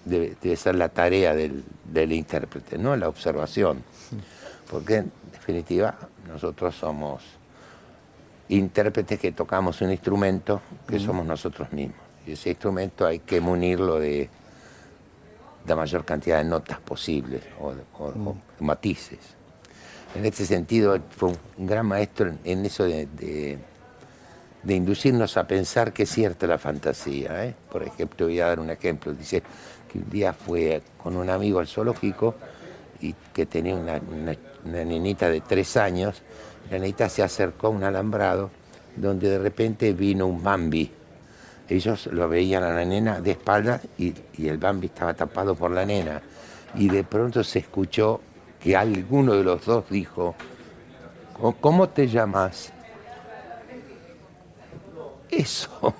debe, 0.04 0.56
ser 0.56 0.74
la 0.74 0.90
tarea 0.90 1.34
del, 1.34 2.12
intérprete, 2.12 2.78
¿no? 2.78 2.94
la 2.94 3.08
observación. 3.08 3.82
Porque 4.70 4.96
en 4.96 5.12
definitiva 5.32 5.98
nosotros 6.28 6.74
somos 6.76 7.22
intérpretes 8.50 9.18
que 9.18 9.32
tocamos 9.32 9.80
un 9.80 9.90
instrumento 9.90 10.60
que 10.86 10.98
somos 10.98 11.26
nosotros 11.26 11.72
mismos. 11.72 11.98
Y 12.26 12.32
ese 12.32 12.50
instrumento 12.50 13.06
hay 13.06 13.20
que 13.20 13.40
munirlo 13.40 13.98
de 13.98 14.28
la 15.66 15.76
mayor 15.76 16.04
cantidad 16.04 16.38
de 16.38 16.44
notas 16.44 16.78
posibles 16.80 17.42
o, 17.60 17.72
o 17.98 18.36
matices. 18.60 19.38
En 20.14 20.24
este 20.24 20.46
sentido 20.46 20.98
fue 21.10 21.30
un 21.58 21.66
gran 21.66 21.86
maestro 21.86 22.32
en, 22.44 22.64
eso 22.64 22.84
de, 22.84 23.58
inducirnos 24.66 25.36
a 25.36 25.46
pensar 25.46 25.92
que 25.92 26.04
es 26.04 26.10
cierta 26.10 26.46
la 26.46 26.58
fantasía. 26.58 27.44
¿eh? 27.44 27.54
Por 27.70 27.82
ejemplo, 27.82 28.26
voy 28.26 28.40
a 28.40 28.46
dar 28.46 28.60
un 28.60 28.70
ejemplo. 28.70 29.12
Dice 29.12 29.42
que 29.90 29.98
un 29.98 30.08
día 30.08 30.32
fue 30.32 30.82
con 31.02 31.16
un 31.16 31.28
amigo 31.28 31.58
al 31.58 31.66
zoológico 31.66 32.34
y 33.00 33.14
que 33.32 33.46
tenía 33.46 33.74
una, 33.74 34.00
una, 34.64 34.84
nenita 34.84 35.28
de 35.28 35.40
tres 35.40 35.76
años. 35.76 36.22
La 36.70 36.78
nenita 36.78 37.08
se 37.08 37.22
acercó 37.22 37.68
a 37.68 37.70
un 37.70 37.84
alambrado 37.84 38.50
donde 38.96 39.30
de 39.30 39.38
repente 39.38 39.92
vino 39.92 40.26
un 40.26 40.42
Bambi. 40.42 40.90
Ellos 41.68 42.06
lo 42.06 42.28
veían 42.28 42.62
a 42.62 42.70
la 42.70 42.84
nena 42.84 43.20
de 43.20 43.32
espaldas 43.32 43.82
y, 43.98 44.14
y 44.36 44.48
el 44.48 44.58
Bambi 44.58 44.86
estaba 44.86 45.14
tapado 45.14 45.54
por 45.54 45.70
la 45.70 45.84
nena 45.84 46.20
y 46.74 46.88
de 46.88 47.04
pronto 47.04 47.44
se 47.44 47.60
escuchó 47.60 48.20
que 48.60 48.76
alguno 48.76 49.34
de 49.34 49.44
los 49.44 49.64
dos 49.64 49.88
dijo, 49.90 50.34
¿cómo 51.60 51.88
te 51.88 52.08
llamas? 52.08 52.72
Eso 55.30 55.94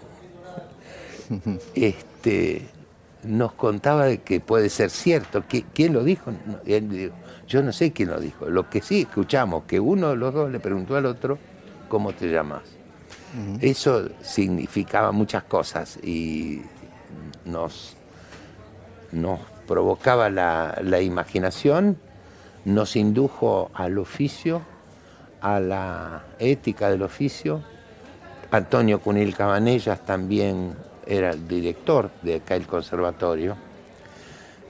este, 1.75 2.67
nos 3.25 3.53
contaba 3.53 4.07
de 4.07 4.19
que 4.19 4.41
puede 4.41 4.69
ser 4.69 4.91
cierto. 4.91 5.45
¿Quién 5.75 5.93
lo 5.93 6.05
dijo? 6.05 6.33
yo 7.47 7.63
no 7.63 7.73
sé 7.73 7.93
quién 7.93 8.11
lo 8.11 8.21
dijo. 8.21 8.47
Lo 8.47 8.69
que 8.69 8.83
sí 8.83 9.03
escuchamos, 9.03 9.65
que 9.65 9.81
uno 9.81 10.11
de 10.11 10.17
los 10.17 10.35
dos 10.35 10.51
le 10.51 10.61
preguntó 10.61 10.97
al 10.97 11.07
otro, 11.07 11.39
¿cómo 11.89 12.13
te 12.13 12.31
llamas? 12.31 12.63
Eso 13.61 14.09
significaba 14.23 15.13
muchas 15.13 15.45
cosas 15.45 15.99
y 16.03 16.63
nos, 17.45 17.97
nos 19.13 19.41
provocaba 19.67 20.31
la, 20.31 20.79
la 20.83 21.01
imaginación, 21.01 21.99
nos 22.65 22.97
indujo 22.97 23.71
al 23.75 23.99
oficio, 23.99 24.63
a 25.41 25.61
la 25.61 26.25
ética 26.39 26.89
del 26.91 27.03
oficio. 27.03 27.63
Antonio 28.51 29.01
Cunil 29.01 29.37
Cabanellas 29.37 30.05
también 30.07 30.75
era 31.09 31.31
el 31.31 31.49
director 31.49 32.11
de 32.23 32.37
acá 32.37 32.55
el 32.55 32.67
conservatorio. 32.67 33.57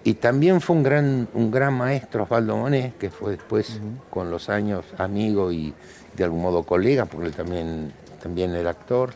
Y 0.04 0.14
también 0.14 0.60
fue 0.60 0.76
un 0.76 0.82
gran, 0.84 1.28
un 1.34 1.50
gran 1.50 1.74
maestro, 1.74 2.22
Osvaldo 2.22 2.56
Monet, 2.56 2.96
que 2.96 3.10
fue 3.10 3.32
después, 3.32 3.80
con 4.08 4.30
los 4.30 4.48
años, 4.48 4.84
amigo 4.96 5.50
y 5.52 5.74
de 6.16 6.24
algún 6.24 6.40
modo 6.40 6.62
colega, 6.62 7.04
porque 7.04 7.30
también, 7.30 7.92
también 8.22 8.54
era 8.54 8.70
actor. 8.70 9.10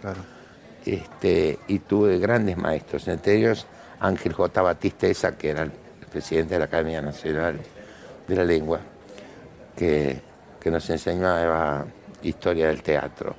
Este, 0.84 1.60
y 1.68 1.78
tuve 1.78 2.18
grandes 2.18 2.56
maestros, 2.56 3.06
entre 3.06 3.36
ellos 3.36 3.66
Ángel 4.00 4.32
J. 4.32 4.60
Batista 4.60 5.06
Esa, 5.06 5.38
que 5.38 5.50
era 5.50 5.62
el 5.62 5.70
presidente 6.10 6.54
de 6.54 6.58
la 6.58 6.64
Academia 6.64 7.00
Nacional 7.00 7.60
de 8.26 8.36
la 8.36 8.44
Lengua, 8.44 8.80
que, 9.76 10.20
que 10.60 10.70
nos 10.70 10.90
enseñaba 10.90 11.86
historia 12.22 12.66
del 12.66 12.82
teatro. 12.82 13.36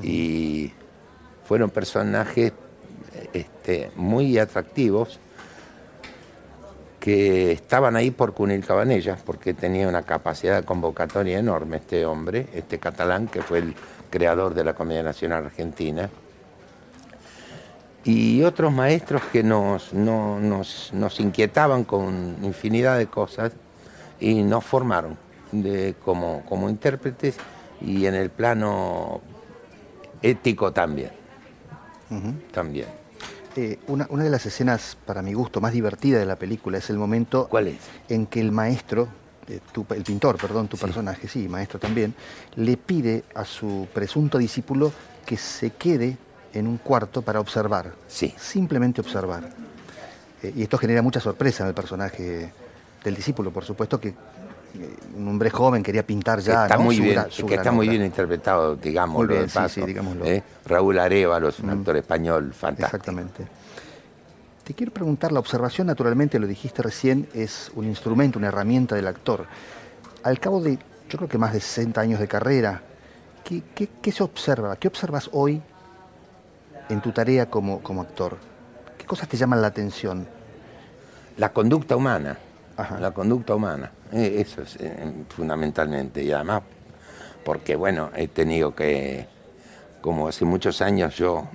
Y 0.00 0.72
fueron 1.44 1.70
personajes 1.70 2.52
este, 3.32 3.90
muy 3.96 4.38
atractivos 4.38 5.20
que 7.00 7.52
estaban 7.52 7.96
ahí 7.96 8.10
por 8.10 8.34
Cunil 8.34 8.64
Cabanellas, 8.64 9.20
porque 9.22 9.54
tenía 9.54 9.88
una 9.88 10.02
capacidad 10.02 10.60
de 10.60 10.66
convocatoria 10.66 11.38
enorme 11.38 11.78
este 11.78 12.04
hombre, 12.04 12.46
este 12.54 12.78
catalán 12.78 13.26
que 13.26 13.42
fue 13.42 13.58
el 13.58 13.74
creador 14.10 14.54
de 14.54 14.64
la 14.64 14.74
Comedia 14.74 15.02
Nacional 15.02 15.46
Argentina. 15.46 16.10
Y 18.04 18.42
otros 18.42 18.72
maestros 18.72 19.22
que 19.32 19.42
nos, 19.42 19.92
nos, 19.92 21.20
inquietaban 21.20 21.84
con 21.84 22.36
infinidad 22.42 22.96
de 22.98 23.06
cosas 23.06 23.52
y 24.20 24.42
nos 24.42 24.64
formaron 24.64 25.16
como, 26.04 26.42
como 26.46 26.70
intérpretes 26.70 27.36
y 27.80 28.06
en 28.06 28.14
el 28.14 28.30
plano 28.30 29.20
ético 30.22 30.72
también. 30.72 31.10
También. 32.52 32.99
Eh, 33.62 33.78
una, 33.88 34.06
de 34.06 34.30
las 34.30 34.46
escenas, 34.46 34.96
para 35.04 35.20
mi 35.20 35.34
gusto, 35.34 35.60
más 35.60 35.74
divertida 35.74 36.18
de 36.18 36.24
la 36.24 36.36
película 36.36 36.78
es 36.78 36.88
el 36.88 36.96
momento 36.96 37.50
en 38.08 38.24
que 38.24 38.40
el 38.40 38.52
maestro, 38.52 39.06
eh, 39.48 39.60
el 39.90 40.02
pintor, 40.02 40.38
perdón, 40.38 40.66
tu 40.66 40.78
personaje, 40.78 41.28
sí, 41.28 41.46
maestro 41.46 41.78
también, 41.78 42.14
le 42.56 42.78
pide 42.78 43.22
a 43.34 43.44
su 43.44 43.86
presunto 43.92 44.38
discípulo 44.38 44.90
que 45.26 45.36
se 45.36 45.72
quede 45.72 46.16
en 46.54 46.66
un 46.66 46.78
cuarto 46.78 47.20
para 47.20 47.38
observar. 47.38 47.92
Sí. 48.08 48.34
Simplemente 48.38 49.02
observar. 49.02 49.50
Eh, 50.42 50.54
y 50.56 50.62
esto 50.62 50.78
genera 50.78 51.02
mucha 51.02 51.20
sorpresa 51.20 51.62
en 51.62 51.68
el 51.68 51.74
personaje 51.74 52.54
del 53.04 53.14
discípulo, 53.14 53.50
por 53.50 53.66
supuesto 53.66 54.00
que 54.00 54.14
un 55.16 55.28
hombre 55.28 55.50
joven 55.50 55.82
quería 55.82 56.06
pintar 56.06 56.40
ya. 56.40 56.64
Está 56.64 56.78
muy 56.78 57.00
bien, 57.00 57.24
que 57.46 57.54
está 57.54 57.72
muy 57.72 57.88
bien 57.88 58.04
interpretado, 58.04 58.76
digamos. 58.76 59.26
sí, 59.68 59.80
digámoslo. 59.82 60.24
¿eh? 60.24 60.42
Raúl 60.66 60.98
Arevalo 60.98 61.48
es 61.48 61.58
un 61.60 61.66
mm. 61.66 61.78
actor 61.78 61.96
español 61.96 62.52
fantástico. 62.52 62.96
Exactamente. 62.96 63.46
Te 64.64 64.74
quiero 64.74 64.92
preguntar, 64.92 65.32
la 65.32 65.40
observación 65.40 65.88
naturalmente, 65.88 66.38
lo 66.38 66.46
dijiste 66.46 66.82
recién, 66.82 67.28
es 67.34 67.72
un 67.74 67.86
instrumento, 67.86 68.38
una 68.38 68.48
herramienta 68.48 68.94
del 68.94 69.08
actor. 69.08 69.46
Al 70.22 70.38
cabo 70.38 70.60
de, 70.60 70.78
yo 71.08 71.18
creo 71.18 71.28
que 71.28 71.38
más 71.38 71.52
de 71.52 71.60
60 71.60 72.00
años 72.00 72.20
de 72.20 72.28
carrera, 72.28 72.82
¿qué, 73.42 73.62
qué, 73.74 74.12
se 74.12 74.22
observa? 74.22 74.76
¿Qué 74.76 74.86
observas 74.86 75.28
hoy 75.32 75.60
en 76.88 77.00
tu 77.00 77.10
tarea 77.10 77.50
como, 77.50 77.80
como 77.80 78.02
actor? 78.02 78.36
¿Qué 78.96 79.06
cosas 79.06 79.28
te 79.28 79.36
llaman 79.36 79.60
la 79.60 79.68
atención? 79.68 80.28
La 81.36 81.52
conducta 81.52 81.96
humana 81.96 82.38
la 83.00 83.10
conducta 83.12 83.54
humana. 83.54 83.90
Eh, 84.12 84.36
eso 84.38 84.62
es 84.62 84.76
eh, 84.76 85.12
fundamentalmente. 85.28 86.22
Y 86.22 86.32
además, 86.32 86.62
porque 87.44 87.76
bueno, 87.76 88.10
he 88.14 88.28
tenido 88.28 88.74
que, 88.74 89.26
como 90.00 90.28
hace 90.28 90.44
muchos 90.44 90.80
años 90.80 91.16
yo 91.16 91.48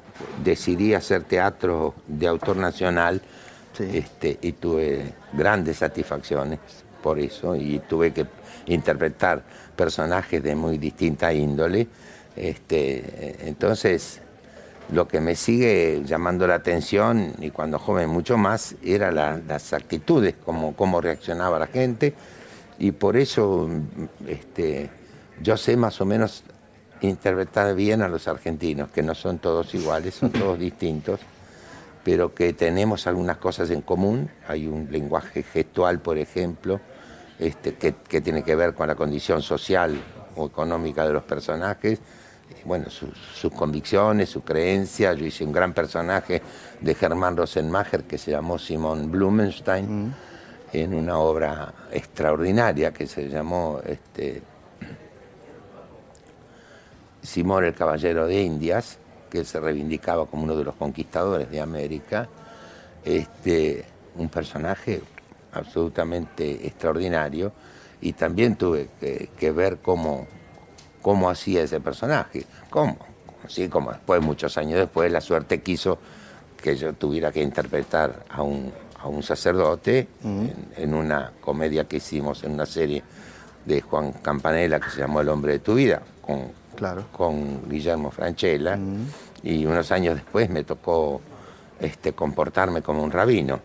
decidí 0.44 0.94
hacer 0.94 1.24
teatro 1.24 1.96
de 2.08 2.27
autor 2.27 2.58
nacional 2.58 3.22
este, 3.79 4.38
y 4.41 4.53
tuve 4.53 5.13
grandes 5.34 5.77
satisfacciones 5.77 6.60
por 7.03 7.20
eso 7.20 7.55
y 7.55 7.79
tuve 7.79 8.13
que 8.13 8.25
interpretar 8.67 9.44
personajes 9.75 10.41
de 10.41 10.55
muy 10.55 10.77
distinta 10.77 11.34
índole. 11.34 11.88
Este, 12.36 13.48
entonces, 13.48 14.22
lo 14.92 15.08
que 15.08 15.20
me 15.20 15.36
sigue 15.36 16.04
llamando 16.06 16.48
la 16.48 16.56
atención, 16.56 17.34
y 17.39 17.50
cuando 17.50 17.80
joven 17.80 18.10
mucho 18.10 18.38
más, 18.38 18.75
era 18.84 19.12
las 19.12 19.74
actitudes, 19.74 20.36
cómo, 20.44 20.75
cómo 20.75 21.01
reaccionaba 21.01 21.60
la 21.60 21.68
gente, 21.68 22.13
y 22.77 22.92
por 22.92 23.18
eso 23.18 23.70
este, 24.27 24.89
yo 25.42 25.58
sé 25.58 25.77
más 25.77 26.00
o 26.01 26.06
menos 26.06 26.44
interpretar 27.01 27.74
bien 27.75 28.01
a 28.01 28.08
los 28.08 28.27
argentinos, 28.27 28.89
que 28.89 29.01
no 29.01 29.15
son 29.15 29.39
todos 29.39 29.74
iguales, 29.74 30.15
son 30.15 30.30
todos 30.32 30.60
distintos, 30.60 31.20
pero 32.04 32.36
que 32.36 32.54
tenemos 32.54 33.08
algunas 33.08 33.38
cosas 33.38 33.72
en 33.72 33.82
común. 33.82 34.30
Hay 34.48 34.68
un 34.68 34.88
lenguaje 34.92 35.42
gestual, 35.42 36.00
por 36.00 36.18
ejemplo, 36.18 36.80
este, 37.39 37.75
que, 37.75 37.96
que 38.08 38.22
tiene 38.22 38.44
que 38.44 38.56
ver 38.56 38.75
con 38.75 38.88
la 38.88 38.96
condición 38.96 39.42
social 39.42 40.00
o 40.36 40.46
económica 40.46 41.06
de 41.08 41.13
los 41.13 41.24
personajes 41.24 42.00
bueno, 42.66 42.88
sus 42.90 43.52
convicciones, 43.54 44.30
su 44.30 44.42
creencia. 44.42 45.14
Yo 45.14 45.26
hice 45.26 45.44
un 45.44 45.52
gran 45.52 45.74
personaje 45.74 46.42
de 46.82 46.96
Germán 46.96 47.38
Rosenmacher 47.38 48.04
que 48.04 48.18
se 48.18 48.32
llamó 48.32 48.58
Simón 48.58 49.12
Blumenstein 49.12 50.08
mm. 50.08 50.14
en 50.74 50.94
una 50.96 51.20
obra 51.20 51.74
extraordinaria 51.92 52.92
que 52.92 53.06
se 53.06 53.30
llamó 53.30 53.80
este, 53.86 54.42
Simón 57.22 57.66
el 57.66 57.76
Caballero 57.76 58.28
de 58.28 58.42
Indias, 58.42 58.98
que 59.30 59.46
se 59.46 59.60
reivindicaba 59.60 60.26
como 60.26 60.44
uno 60.44 60.58
de 60.58 60.64
los 60.64 60.76
conquistadores 60.76 61.50
de 61.52 61.62
América. 61.62 62.28
Este, 63.04 63.86
un 64.16 64.30
personaje 64.30 65.02
absolutamente 65.54 66.66
extraordinario 66.66 67.52
y 68.02 68.14
también 68.14 68.56
tuve 68.56 68.90
que 69.00 69.52
ver 69.52 69.78
cómo 69.78 70.26
cómo 71.06 71.30
hacía 71.30 71.62
ese 71.62 71.80
personaje. 71.80 72.48
¿Cómo? 72.72 72.98
Así 73.46 73.70
como 73.70 73.92
después, 73.92 74.24
muchos 74.24 74.58
años 74.58 74.80
después, 74.80 75.12
la 75.12 75.22
suerte 75.22 75.62
quiso 75.62 76.00
que 76.60 76.76
yo 76.76 76.94
tuviera 76.94 77.32
que 77.32 77.44
interpretar 77.44 78.26
a 78.28 78.42
un, 78.42 78.74
sacerdote 79.22 80.08
en, 80.76 80.94
una 80.96 81.32
comedia 81.40 81.84
que 81.84 81.98
hicimos 81.98 82.44
en 82.44 82.54
una 82.54 82.66
serie 82.66 83.04
de 83.66 83.82
Juan 83.82 84.14
Campanella 84.14 84.80
que 84.80 84.90
se 84.90 85.02
llamó 85.02 85.22
El 85.22 85.30
hombre 85.30 85.52
de 85.52 85.60
tu 85.60 85.76
vida, 85.76 86.02
con, 86.26 86.52
claro. 86.76 87.06
con 87.12 87.70
Guillermo 87.70 88.10
Franchella. 88.10 88.76
Y 89.44 89.64
unos 89.64 89.92
años 89.92 90.16
después 90.16 90.50
me 90.50 90.64
tocó 90.64 91.22
este, 91.80 92.14
comportarme 92.14 92.82
como 92.82 93.04
un 93.04 93.12
rabino. 93.12 93.60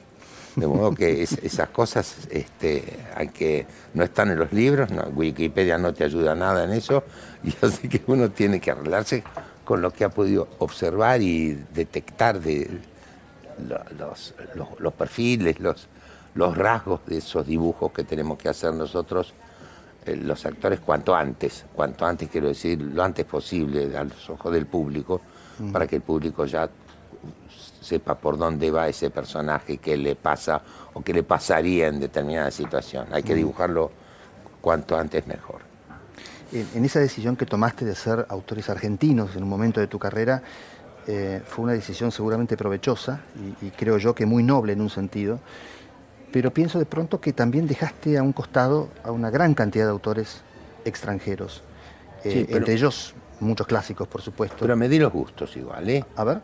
De 0.57 0.67
modo 0.67 0.95
que 0.95 1.23
esas 1.23 1.69
cosas 1.69 2.29
este, 2.31 2.83
hay 3.15 3.29
que, 3.29 3.67
no 3.95 4.03
están 4.03 4.31
en 4.31 4.39
los 4.39 4.53
libros, 4.53 4.91
Wikipedia 5.15 5.79
no 5.79 5.95
te 5.95 6.05
ayuda 6.05 6.35
nada 6.35 6.65
en 6.65 6.73
eso, 6.73 7.05
y 7.45 7.55
así 7.65 7.89
que 7.89 8.03
uno 8.07 8.31
tiene 8.31 8.61
que 8.61 8.71
arreglarse 8.71 9.23
con 9.65 9.81
lo 9.81 9.93
que 9.93 10.05
ha 10.05 10.09
podido 10.09 10.49
observar 10.59 11.23
y 11.23 11.55
detectar 11.73 12.41
de 12.41 12.69
los, 13.99 14.35
los, 14.79 14.93
perfiles, 14.95 15.61
los, 15.61 15.87
los 16.35 16.57
rasgos 16.57 17.01
de 17.07 17.19
esos 17.19 17.47
dibujos 17.47 17.93
que 17.93 18.05
tenemos 18.05 18.39
que 18.39 18.49
hacer 18.49 18.75
nosotros, 18.75 19.35
eh, 20.07 20.17
los 20.17 20.45
actores, 20.47 20.81
cuanto 20.81 21.15
antes, 21.15 21.67
cuanto 21.75 22.07
antes 22.07 22.29
quiero 22.29 22.49
decir, 22.49 22.81
lo 22.81 23.03
antes 23.05 23.25
posible 23.27 23.97
a 23.97 24.05
los 24.05 24.31
ojos 24.31 24.53
del 24.53 24.67
público, 24.67 25.21
para 25.73 25.87
que 25.87 25.97
el 25.97 26.03
público 26.03 26.47
ya 26.47 26.71
sepa 27.81 28.15
por 28.15 28.39
dónde 28.39 28.71
va 28.71 28.89
ese 28.89 29.11
personaje, 29.11 29.79
qué 29.79 29.97
le 29.97 30.15
pasa 30.17 30.63
o 30.95 31.03
qué 31.03 31.13
le 31.13 31.23
pasaría 31.23 31.89
en 31.89 32.01
determinada 32.01 32.51
situación. 32.51 33.07
Hay 33.13 33.23
que 33.23 33.35
dibujarlo 33.35 33.91
cuanto 34.61 34.97
antes 34.97 35.27
mejor. 35.27 35.61
En, 36.53 36.85
esa 36.85 37.01
decisión 37.01 37.37
que 37.37 37.47
tomaste 37.47 37.85
de 37.85 37.95
ser 37.95 38.27
autores 38.29 38.69
argentinos 38.71 39.37
en 39.37 39.43
un 39.45 39.49
momento 39.49 39.81
de 39.81 39.87
tu 39.87 39.99
carrera, 39.99 40.43
eh, 41.07 41.41
fue 41.47 41.65
una 41.65 41.73
decisión 41.73 42.11
seguramente 42.13 42.57
provechosa 42.57 43.21
y, 43.63 43.71
creo 43.71 43.99
yo 43.99 44.15
que 44.15 44.27
muy 44.27 44.43
noble 44.43 44.73
en 44.73 44.81
un 44.81 44.91
sentido. 44.91 45.41
pero 46.33 46.53
pienso 46.53 46.79
de 46.79 46.87
pronto 46.87 47.21
que 47.21 47.33
también 47.33 47.67
dejaste 47.67 48.17
a 48.17 48.23
un 48.23 48.33
costado 48.33 48.89
a 49.03 49.11
una 49.11 49.31
gran 49.31 49.53
cantidad 49.55 49.87
de 49.87 49.91
autores 49.91 50.43
extranjeros, 50.85 51.63
eh, 52.23 52.31
Sí, 52.31 52.45
pero- 52.45 52.59
entre 52.59 52.75
ellos 52.75 53.15
muchos 53.41 53.67
clásicos, 53.67 54.07
por 54.07 54.23
supuesto. 54.23 54.59
Pero 54.61 54.77
me 54.77 54.89
di 54.89 55.01
los 55.01 55.13
gustos 55.13 55.57
igual, 55.57 55.89
¿eh? 55.91 56.05
a 56.15 56.23
ver, 56.23 56.41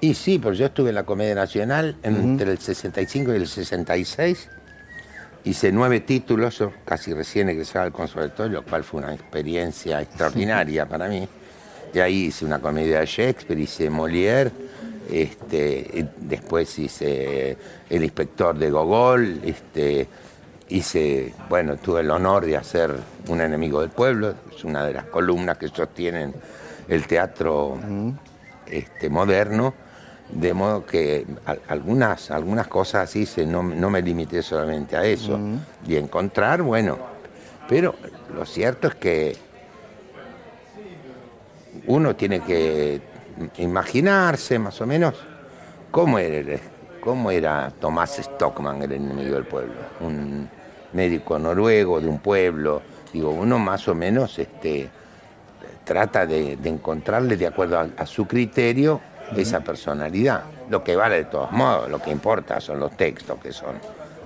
Y 0.00 0.14
sí, 0.14 0.38
pero 0.38 0.54
yo 0.54 0.66
estuve 0.66 0.90
en 0.90 0.94
la 0.94 1.02
Comedia 1.02 1.34
Nacional 1.34 1.96
entre 2.02 2.52
el 2.52 2.58
65 2.58 3.32
y 3.32 3.36
el 3.36 3.48
66. 3.48 4.48
Hice 5.44 5.72
nueve 5.72 6.00
títulos, 6.00 6.58
yo 6.58 6.72
casi 6.84 7.12
recién 7.12 7.48
egresaba 7.48 7.86
al 7.86 7.92
conservatorio, 7.92 8.60
lo 8.60 8.64
cual 8.64 8.84
fue 8.84 9.00
una 9.00 9.14
experiencia 9.14 10.00
extraordinaria 10.00 10.86
para 10.86 11.08
mí. 11.08 11.28
De 11.92 12.02
ahí 12.02 12.26
hice 12.26 12.44
una 12.44 12.60
comedia 12.60 13.00
de 13.00 13.06
Shakespeare, 13.06 13.58
hice 13.58 13.90
Molière, 13.90 14.52
este, 15.10 16.06
después 16.18 16.78
hice 16.78 17.56
El 17.88 18.04
inspector 18.04 18.56
de 18.56 18.70
Gogol, 18.70 19.40
este, 19.42 20.06
hice, 20.68 21.32
bueno, 21.48 21.76
tuve 21.76 22.02
el 22.02 22.10
honor 22.10 22.44
de 22.44 22.56
hacer 22.56 22.94
Un 23.28 23.40
enemigo 23.40 23.80
del 23.80 23.90
pueblo, 23.90 24.34
es 24.54 24.62
una 24.64 24.84
de 24.84 24.92
las 24.92 25.04
columnas 25.06 25.58
que 25.58 25.68
sostienen 25.68 26.34
el 26.88 27.06
teatro 27.06 27.78
este, 28.66 29.08
moderno, 29.08 29.74
de 30.32 30.52
modo 30.54 30.84
que 30.84 31.26
al- 31.46 31.60
algunas, 31.68 32.30
algunas 32.30 32.66
cosas 32.68 33.08
así 33.08 33.24
se, 33.26 33.46
no, 33.46 33.62
no 33.62 33.90
me 33.90 34.02
limité 34.02 34.42
solamente 34.42 34.96
a 34.96 35.04
eso. 35.04 35.38
Y 35.86 35.96
encontrar, 35.96 36.62
bueno, 36.62 36.98
pero 37.68 37.94
lo 38.34 38.44
cierto 38.44 38.88
es 38.88 38.94
que 38.96 39.36
uno 41.86 42.14
tiene 42.16 42.40
que 42.40 43.00
imaginarse 43.58 44.58
más 44.58 44.80
o 44.80 44.86
menos 44.86 45.14
cómo 45.90 46.18
era, 46.18 46.58
cómo 47.00 47.30
era 47.30 47.70
Tomás 47.80 48.16
Stockman, 48.16 48.82
el 48.82 48.92
enemigo 48.92 49.34
del 49.36 49.44
pueblo, 49.44 49.74
un 50.00 50.48
médico 50.92 51.38
noruego 51.38 52.00
de 52.00 52.08
un 52.08 52.18
pueblo. 52.18 52.82
Digo, 53.12 53.30
uno 53.30 53.58
más 53.58 53.88
o 53.88 53.94
menos 53.94 54.38
este, 54.38 54.88
trata 55.84 56.26
de, 56.26 56.56
de 56.56 56.68
encontrarle 56.68 57.36
de 57.36 57.46
acuerdo 57.46 57.78
a, 57.78 57.88
a 57.96 58.06
su 58.06 58.26
criterio 58.26 59.00
esa 59.36 59.60
personalidad. 59.60 60.42
Lo 60.70 60.82
que 60.82 60.96
vale 60.96 61.16
de 61.16 61.24
todos 61.24 61.50
modos, 61.52 61.90
lo 61.90 62.00
que 62.00 62.10
importa 62.10 62.60
son 62.60 62.80
los 62.80 62.96
textos 62.96 63.38
que 63.40 63.52
son 63.52 63.76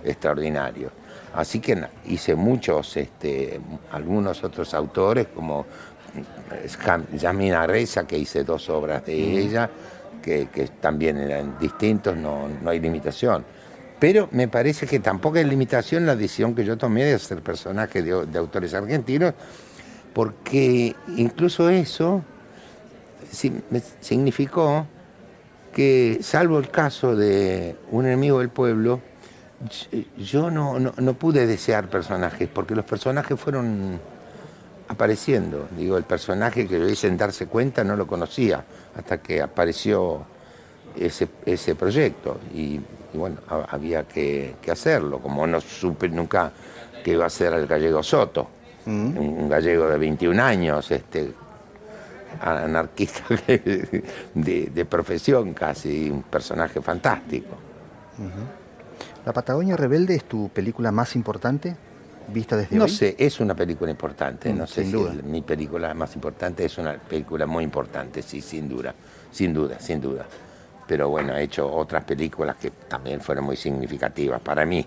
extraordinarios. 0.05 0.93
Así 1.35 1.61
que 1.61 1.83
hice 2.07 2.35
muchos, 2.35 2.97
este, 2.97 3.61
algunos 3.91 4.45
otros 4.45 4.75
autores 4.75 5.29
como 5.35 5.65
Jam- 6.85 7.07
Yamina 7.17 7.67
Reza, 7.67 8.07
que 8.07 8.19
hice 8.19 8.45
dos 8.45 8.69
obras 8.69 9.07
de 9.07 9.15
ella, 9.15 9.71
que, 10.23 10.49
que 10.53 10.69
también 10.69 11.17
eran 11.19 11.59
distintos, 11.59 12.17
no, 12.17 12.49
no 12.63 12.71
hay 12.71 12.81
limitación. 12.81 13.45
Pero 13.99 14.29
me 14.33 14.49
parece 14.49 14.87
que 14.87 14.99
tampoco 14.99 15.39
hay 15.39 15.45
limitación 15.45 16.05
la 16.05 16.17
decisión 16.17 16.55
que 16.55 16.65
yo 16.65 16.77
tomé 16.77 17.05
de 17.05 17.15
hacer 17.15 17.41
personajes 17.41 18.05
de, 18.05 18.27
de 18.27 18.39
autores 18.39 18.75
argentinos, 18.75 19.33
porque 20.13 20.95
incluso 21.17 21.71
eso 21.71 22.23
significó 24.01 24.87
que, 25.73 26.19
salvo 26.23 26.59
el 26.59 26.71
caso 26.71 27.17
de 27.17 27.77
un 27.91 28.07
enemigo 28.07 28.39
del 28.41 28.49
pueblo, 28.51 29.01
yo 30.19 30.51
no, 30.51 30.79
no- 30.79 30.93
no 30.97 31.15
pude 31.15 31.47
desear 31.47 31.89
personajes, 31.89 32.49
porque 32.53 32.75
los 32.75 32.85
personajes 32.85 33.39
fueron 33.39 33.99
apareciendo. 34.89 35.69
Digo, 35.77 35.97
el 35.97 36.05
personaje 36.05 36.67
que 36.67 36.79
yo 36.79 36.89
hice 36.89 37.07
en 37.09 37.17
darse 37.17 37.47
cuenta 37.47 37.85
no 37.85 37.97
lo 37.97 38.07
conocía 38.07 38.65
hasta 38.97 39.19
que 39.19 39.41
apareció 39.41 40.25
ese, 40.97 41.29
ese 41.47 41.75
proyecto. 41.75 42.39
Y, 42.55 42.81
y 43.15 43.17
bueno, 43.19 43.37
ha- 43.49 43.67
había 43.71 44.05
que, 44.05 44.57
que 44.61 44.71
hacerlo, 44.71 45.19
como 45.21 45.47
no 45.47 45.61
supe 45.61 46.09
nunca 46.09 46.53
que 47.05 47.13
iba 47.13 47.27
a 47.27 47.31
ser 47.31 47.55
el 47.55 47.67
gallego 47.67 48.03
Soto, 48.03 48.49
un, 48.87 49.17
un 49.17 49.49
gallego 49.49 49.89
de 49.89 49.97
21 49.99 50.41
años, 50.41 50.91
este, 50.91 51.33
anarquista 52.41 53.23
de, 53.47 54.71
de 54.75 54.85
profesión 54.85 55.53
casi, 55.55 56.11
un 56.11 56.23
personaje 56.23 56.81
fantástico. 56.81 57.57
¿La 59.25 59.33
Patagonia 59.33 59.77
Rebelde 59.77 60.15
es 60.17 60.25
tu 60.25 60.49
película 60.49 60.91
más 60.93 61.15
importante 61.17 61.77
vista 62.29 62.57
desde 62.57 62.77
No 62.77 62.85
hoy? 62.85 62.91
sé, 62.91 63.15
es 63.19 63.41
una 63.41 63.55
película 63.55 63.91
importante, 63.91 64.53
Mm, 64.53 64.59
no 64.59 64.67
sé 64.67 64.83
sin 64.83 64.91
si 64.93 64.93
duda. 64.93 65.13
es 65.13 65.25
mi 65.25 65.43
película 65.43 65.95
más 65.95 66.15
importante, 66.15 66.65
es 66.65 66.79
una 66.79 66.95
película 66.95 67.47
muy 67.47 67.65
importante, 67.65 68.23
sí, 68.23 68.41
sin 68.41 68.69
duda, 68.69 68.95
sin 69.31 69.53
duda, 69.53 69.79
sin 69.81 70.01
duda. 70.01 70.25
Pero 70.87 71.09
bueno, 71.09 71.35
he 71.37 71.43
hecho 71.45 71.73
otras 71.73 72.05
películas 72.05 72.57
que 72.57 72.71
también 72.71 73.21
fueron 73.21 73.45
muy 73.45 73.57
significativas 73.57 74.41
para 74.41 74.65
mí. 74.67 74.85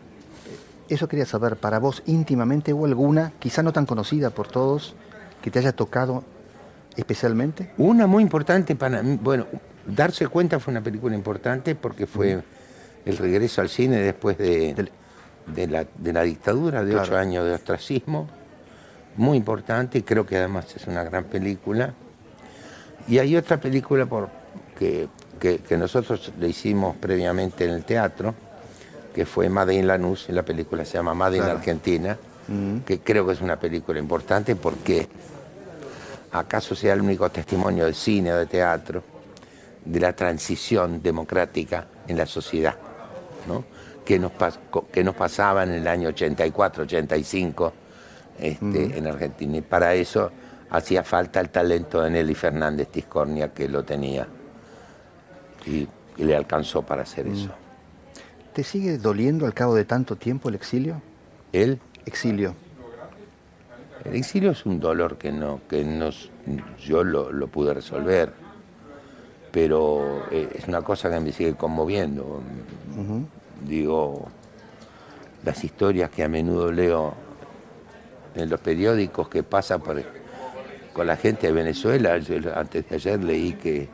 Eso 0.88 1.08
quería 1.08 1.26
saber, 1.26 1.56
para 1.56 1.80
vos 1.80 2.04
íntimamente 2.06 2.74
hubo 2.74 2.86
alguna, 2.86 3.32
quizá 3.40 3.64
no 3.64 3.74
tan 3.74 3.86
conocida 3.86 4.30
por 4.30 4.48
todos, 4.48 4.94
que 5.42 5.50
te 5.50 5.60
haya 5.60 5.72
tocado 5.74 6.24
especialmente? 6.96 7.72
Una 7.78 8.08
muy 8.08 8.24
importante 8.24 8.76
para 8.76 9.02
mí, 9.04 9.20
bueno, 9.22 9.46
Darse 9.88 10.28
cuenta 10.28 10.60
fue 10.60 10.72
una 10.72 10.82
película 10.82 11.14
importante 11.16 11.76
porque 11.76 12.08
fue 12.08 12.42
el 13.06 13.18
regreso 13.18 13.62
al 13.62 13.70
cine 13.70 13.98
después 13.98 14.36
de, 14.38 14.90
de 15.46 15.68
la, 15.68 15.86
de 15.96 16.12
la 16.14 16.24
dictadura, 16.24 16.84
de 16.84 16.92
Claro. 16.92 17.04
ocho 17.06 17.18
años 17.18 17.46
de 17.46 17.54
ostracismo. 17.54 18.28
Muy 19.16 19.38
importante 19.38 20.00
y 20.00 20.02
creo 20.02 20.26
que 20.26 20.38
además 20.38 20.76
es 20.76 20.88
una 20.88 21.04
gran 21.04 21.26
película. 21.26 21.94
Y 23.08 23.20
hay 23.20 23.36
otra 23.38 23.58
película 23.62 24.08
por, 24.08 24.30
que, 24.80 25.08
que- 25.40 25.60
que 25.60 25.78
nosotros 25.78 26.32
le 26.40 26.50
hicimos 26.50 26.96
previamente 26.98 27.66
en 27.66 27.72
el 27.72 27.84
teatro, 27.84 28.34
que 29.14 29.26
fue 29.28 29.48
Made 29.50 29.76
in 29.76 29.86
Lanús, 29.88 30.26
y 30.30 30.32
la 30.32 30.42
película 30.44 30.84
se 30.84 30.94
llama 30.94 31.14
Made 31.14 31.38
in 31.38 31.44
Claro. 31.44 31.60
Argentina, 31.60 32.18
Mm. 32.48 32.80
que 32.80 33.00
creo 33.00 33.26
que 33.26 33.34
es 33.34 33.42
una 33.42 33.58
película 33.60 33.98
importante 34.00 34.56
porque 34.56 35.08
acaso 36.40 36.76
sea 36.76 36.94
el 36.94 37.02
único 37.02 37.30
testimonio 37.30 37.86
de 37.86 37.94
cine 37.94 38.34
o 38.34 38.38
de 38.38 38.46
teatro 38.46 39.04
de 39.84 40.00
la 40.00 40.14
transición 40.14 41.02
democrática 41.02 41.88
en 42.08 42.18
la 42.18 42.26
sociedad, 42.26 42.76
¿no? 43.48 43.64
que, 44.04 44.20
nos 44.20 44.32
que 44.92 45.04
nos 45.04 45.16
pasaba 45.16 45.64
en 45.64 45.72
el 45.72 45.88
año 45.88 46.10
84, 46.10 46.84
85 46.84 47.74
este, 48.40 48.98
en 48.98 49.08
Argentina. 49.08 49.58
Y 49.58 49.62
para 49.62 49.94
eso 49.94 50.32
hacía 50.70 51.04
falta 51.04 51.40
el 51.40 51.50
talento 51.50 52.02
de 52.02 52.10
Nelly 52.10 52.36
Fernández 52.36 52.90
Tiscornia, 52.90 53.54
que 53.54 53.68
lo 53.68 53.84
tenía, 53.84 54.28
y, 55.66 55.88
y 56.18 56.24
le 56.24 56.36
alcanzó 56.36 56.82
para 56.82 57.04
hacer 57.04 57.28
eso. 57.28 57.50
¿Te 58.54 58.64
sigue 58.64 58.98
doliendo 58.98 59.46
al 59.46 59.54
cabo 59.54 59.76
de 59.76 59.86
tanto 59.86 60.16
tiempo 60.16 60.50
el 60.50 60.56
exilio? 60.56 61.02
Él 61.52 61.80
Exilio. 62.06 62.56
El 64.06 64.16
exilio 64.16 64.52
es 64.52 64.66
un 64.66 64.80
dolor 64.80 65.18
que 65.18 65.32
no, 65.32 65.62
que 65.68 65.84
no 65.84 66.10
yo 66.80 67.04
lo, 67.04 67.32
lo 67.32 67.48
pude 67.48 67.74
resolver, 67.74 68.32
pero 69.52 70.26
eh, 70.32 70.50
es 70.54 70.68
una 70.68 70.82
cosa 70.82 71.10
que 71.10 71.20
me 71.20 71.32
sigue 71.32 71.56
conmoviendo. 71.56 72.42
Digo, 73.66 74.28
las 75.44 75.64
historias 75.64 76.12
que 76.12 76.24
a 76.24 76.30
menudo 76.30 76.72
leo 76.72 77.14
en 78.36 78.50
los 78.50 78.60
periódicos 78.60 79.30
que 79.30 79.44
pasa 79.44 79.80
por, 79.80 80.04
con 80.94 81.08
la 81.08 81.16
gente 81.16 81.48
de 81.48 81.54
Venezuela. 81.54 82.18
Yo 82.18 82.36
antes 82.56 82.88
de 82.90 82.96
ayer 82.96 83.24
leí 83.24 83.54
que 83.54 83.88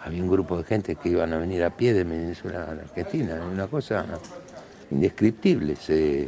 había 0.00 0.22
un 0.22 0.30
grupo 0.30 0.56
de 0.58 0.64
gente 0.64 0.96
que 0.96 1.10
iban 1.10 1.32
a 1.32 1.38
venir 1.38 1.62
a 1.64 1.76
pie 1.76 1.92
de 1.92 2.04
Venezuela 2.04 2.66
a 2.70 2.74
la 2.74 2.82
Argentina. 2.82 3.40
Una 3.52 3.66
cosa 3.66 4.06
indescriptible 4.90 5.74
ese, 5.74 6.26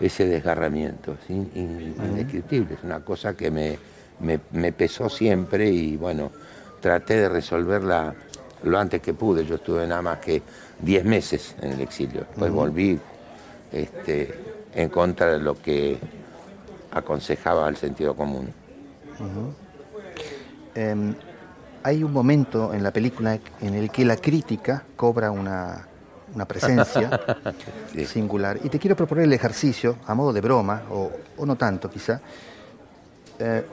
ese 0.00 0.26
desgarramiento, 0.26 1.12
es 1.14 1.30
in- 1.30 1.50
in- 1.54 1.94
indescriptible. 2.04 2.74
Es 2.74 2.84
una 2.84 3.00
cosa 3.00 3.34
que 3.34 3.50
me, 3.50 3.78
me- 4.20 4.40
me 4.52 4.72
pesó 4.72 5.08
siempre 5.08 5.68
y 5.70 5.96
bueno, 5.96 6.30
traté 6.80 7.16
de 7.16 7.28
resolverla 7.28 8.14
lo 8.62 8.78
antes 8.78 9.00
que 9.02 9.14
pude. 9.14 9.44
Yo 9.44 9.56
estuve 9.56 9.86
nada 9.86 10.02
más 10.02 10.18
que 10.18 10.42
10 10.80 11.04
meses 11.04 11.54
en 11.60 11.72
el 11.72 11.80
exilio. 11.80 12.20
Después 12.28 12.50
volví 12.52 12.98
este, 13.72 14.34
en 14.74 14.88
contra 14.88 15.32
de 15.32 15.38
lo 15.40 15.60
que 15.60 15.98
aconsejaba 16.92 17.68
el 17.68 17.76
sentido 17.76 18.14
común. 18.14 18.48
Em, 20.74 21.14
hay 21.82 22.04
un 22.04 22.12
momento 22.12 22.72
en 22.72 22.82
la 22.84 22.92
película 22.92 23.38
en 23.60 23.74
el 23.74 23.90
que 23.90 24.04
la 24.04 24.16
crítica 24.16 24.84
cobra 24.96 25.30
una, 25.32 25.87
una 26.34 26.44
presencia 26.46 27.20
Sí. 27.92 28.04
singular. 28.06 28.58
Y 28.62 28.68
te 28.68 28.78
quiero 28.78 28.96
proponer 28.96 29.24
el 29.24 29.32
ejercicio, 29.32 29.96
a 30.06 30.14
modo 30.14 30.32
de 30.32 30.40
broma, 30.40 30.82
o, 30.90 31.10
o 31.36 31.46
no 31.46 31.56
tanto 31.56 31.88
quizá, 31.90 32.20
eh, 33.38 33.64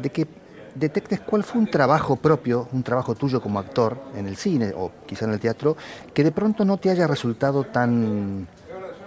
de 0.00 0.10
que 0.10 0.26
detectes 0.74 1.20
cuál 1.20 1.44
fue 1.44 1.60
un 1.60 1.70
trabajo 1.70 2.16
propio, 2.16 2.68
un 2.72 2.82
trabajo 2.82 3.14
tuyo 3.14 3.40
como 3.40 3.58
actor 3.58 3.98
en 4.16 4.26
el 4.26 4.36
cine 4.36 4.72
o 4.74 4.90
quizá 5.06 5.26
en 5.26 5.32
el 5.32 5.40
teatro, 5.40 5.76
que 6.14 6.24
de 6.24 6.32
pronto 6.32 6.64
no 6.64 6.78
te 6.78 6.90
haya 6.90 7.06
resultado 7.06 7.64
tan, 7.64 8.46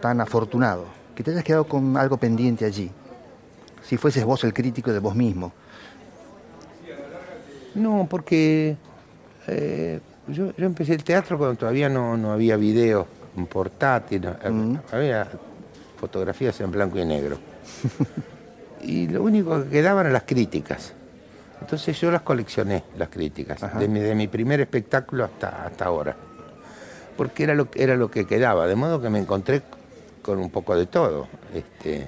tan 0.02 0.22
afortunado, 0.22 0.86
que 1.16 1.24
te 1.24 1.32
hayas 1.32 1.44
quedado 1.44 1.66
con 1.66 1.98
algo 1.98 2.18
pendiente 2.18 2.66
allí. 2.66 2.92
Si 3.84 3.98
fueses 3.98 4.24
vos 4.24 4.44
el 4.44 4.54
crítico 4.54 4.92
de 4.92 5.00
vos 5.00 5.16
mismo. 5.16 5.52
No, 7.76 8.08
porque 8.10 8.78
eh, 9.48 10.00
yo, 10.28 10.56
yo 10.56 10.66
empecé 10.66 10.94
el 10.94 11.04
teatro 11.04 11.38
cuando 11.38 11.58
todavía 11.58 11.90
no, 11.90 12.18
no 12.18 12.32
había 12.32 12.58
video 12.58 13.08
portátil, 13.50 14.28
había 14.92 15.28
fotografías 15.98 16.60
en 16.62 16.72
blanco 16.72 17.00
y 17.00 17.06
negro. 17.06 17.38
y 18.82 19.08
lo 19.08 19.24
único 19.24 19.64
que 19.64 19.70
quedaban 19.70 20.02
eran 20.02 20.14
las 20.14 20.24
críticas. 20.24 20.94
Entonces 21.62 22.00
yo 22.00 22.12
las 22.12 22.22
coleccioné, 22.22 22.84
las 22.98 23.10
críticas, 23.10 23.60
de 23.80 23.88
mi, 23.88 24.28
primer 24.28 24.62
espectáculo 24.62 25.24
hasta, 25.24 25.66
hasta 25.66 25.86
ahora. 25.86 26.16
Porque 27.18 27.44
era 27.44 27.56
lo, 27.56 27.70
era 27.76 27.96
lo 27.96 28.12
que 28.12 28.26
quedaba, 28.26 28.68
de 28.68 28.76
modo 28.76 29.02
que 29.02 29.10
me 29.10 29.20
encontré 29.20 29.62
con 30.22 30.40
un 30.40 30.50
poco 30.50 30.76
de 30.76 30.86
todo. 30.86 31.28
Este, 31.54 32.08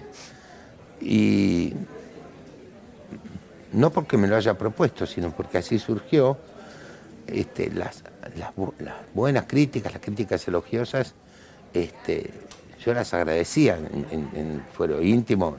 y 1.02 1.74
no 3.74 3.90
porque 3.92 4.18
me 4.18 4.28
lo 4.28 4.36
haya 4.36 4.56
propuesto, 4.56 5.06
sino 5.06 5.32
porque 5.32 5.60
así 5.60 5.80
surgió. 5.80 6.38
Este, 7.28 7.70
las, 7.72 8.04
buenas 9.14 9.46
críticas, 9.48 9.94
las 9.94 10.02
críticas 10.02 10.48
elogiosas, 10.48 11.14
este, 11.74 12.32
yo 12.84 12.94
las 12.94 13.14
agradecía 13.14 13.78
en, 13.78 14.64
fuero 14.74 15.02
íntimo, 15.02 15.58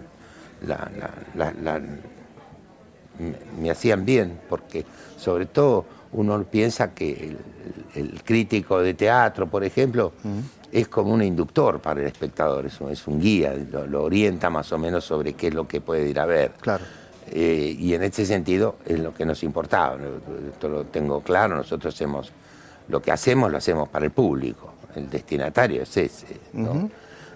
me, 3.59 3.70
hacían 3.70 4.04
bien, 4.04 4.40
porque 4.48 4.85
sobre 5.18 5.46
todo 5.46 5.85
uno 6.12 6.42
piensa 6.44 6.94
que 6.94 7.37
el, 7.94 8.22
crítico 8.22 8.81
de 8.81 8.94
teatro, 8.94 9.46
por 9.46 9.62
ejemplo, 9.62 10.12
es 10.72 10.88
como 10.88 11.12
un 11.12 11.22
inductor 11.22 11.81
para 11.81 12.00
el 12.00 12.07
espectador, 12.07 12.66
es 12.66 12.81
un, 12.81 12.90
es 12.90 13.07
un 13.07 13.20
guía, 13.20 13.54
lo, 13.54 14.04
orienta 14.04 14.48
más 14.48 14.72
o 14.72 14.78
menos 14.78 15.04
sobre 15.04 15.35
qué 15.35 15.48
es 15.48 15.54
lo 15.54 15.68
que 15.68 15.81
puede 15.81 16.09
ir 16.09 16.18
a 16.18 16.26
ver. 16.26 16.52
Claro. 16.61 16.85
Eh, 17.32 17.76
y 17.78 17.94
en 17.94 18.02
ese 18.02 18.24
sentido 18.26 18.76
es 18.84 18.98
lo 18.98 19.14
que 19.14 19.24
nos 19.24 19.42
importaba. 19.42 19.96
Esto 20.48 20.68
lo 20.68 20.84
tengo 20.84 21.20
claro, 21.20 21.56
nosotros 21.56 21.94
hacemos, 21.94 22.32
lo 22.88 23.00
que 23.02 23.12
hacemos 23.12 23.50
lo 23.50 23.58
hacemos 23.58 23.88
para 23.88 24.04
el 24.04 24.10
público, 24.10 24.72
el 24.94 25.10
destinatario 25.10 25.82
es 25.82 25.96
ese. 25.96 26.26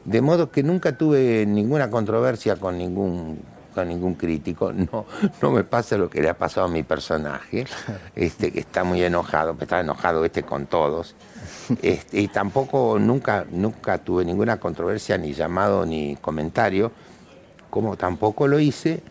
De 0.04 0.20
modo 0.20 0.50
que 0.50 0.62
nunca 0.62 0.96
tuve 0.96 1.44
ninguna 1.46 1.90
controversia 1.90 2.56
con 2.56 2.78
ningún 2.78 3.40
con 3.74 3.88
ningún 3.88 4.14
crítico, 4.14 4.70
no, 4.92 5.06
no 5.40 5.50
me 5.50 5.64
pasa 5.64 5.96
lo 5.96 6.10
que 6.10 6.20
le 6.20 6.28
ha 6.28 6.36
pasado 6.36 6.66
a 6.66 6.68
mi 6.68 6.82
personaje, 6.82 7.66
este, 8.14 8.52
que 8.52 8.60
está 8.60 8.84
muy 8.84 9.02
enojado, 9.02 9.56
está 9.58 9.80
enojado 9.80 10.26
este 10.26 10.42
con 10.42 10.66
todos, 10.66 11.14
este, 11.82 12.20
y 12.20 12.28
tampoco 12.28 12.98
nunca, 12.98 13.46
nunca 13.50 13.96
tuve 13.96 14.26
ninguna 14.26 14.58
controversia, 14.58 15.16
ni 15.16 15.32
llamado, 15.32 15.86
ni 15.86 16.16
comentario, 16.16 16.92
como 17.70 17.96
tampoco 17.96 18.46
lo 18.46 18.60
hice 18.60 19.02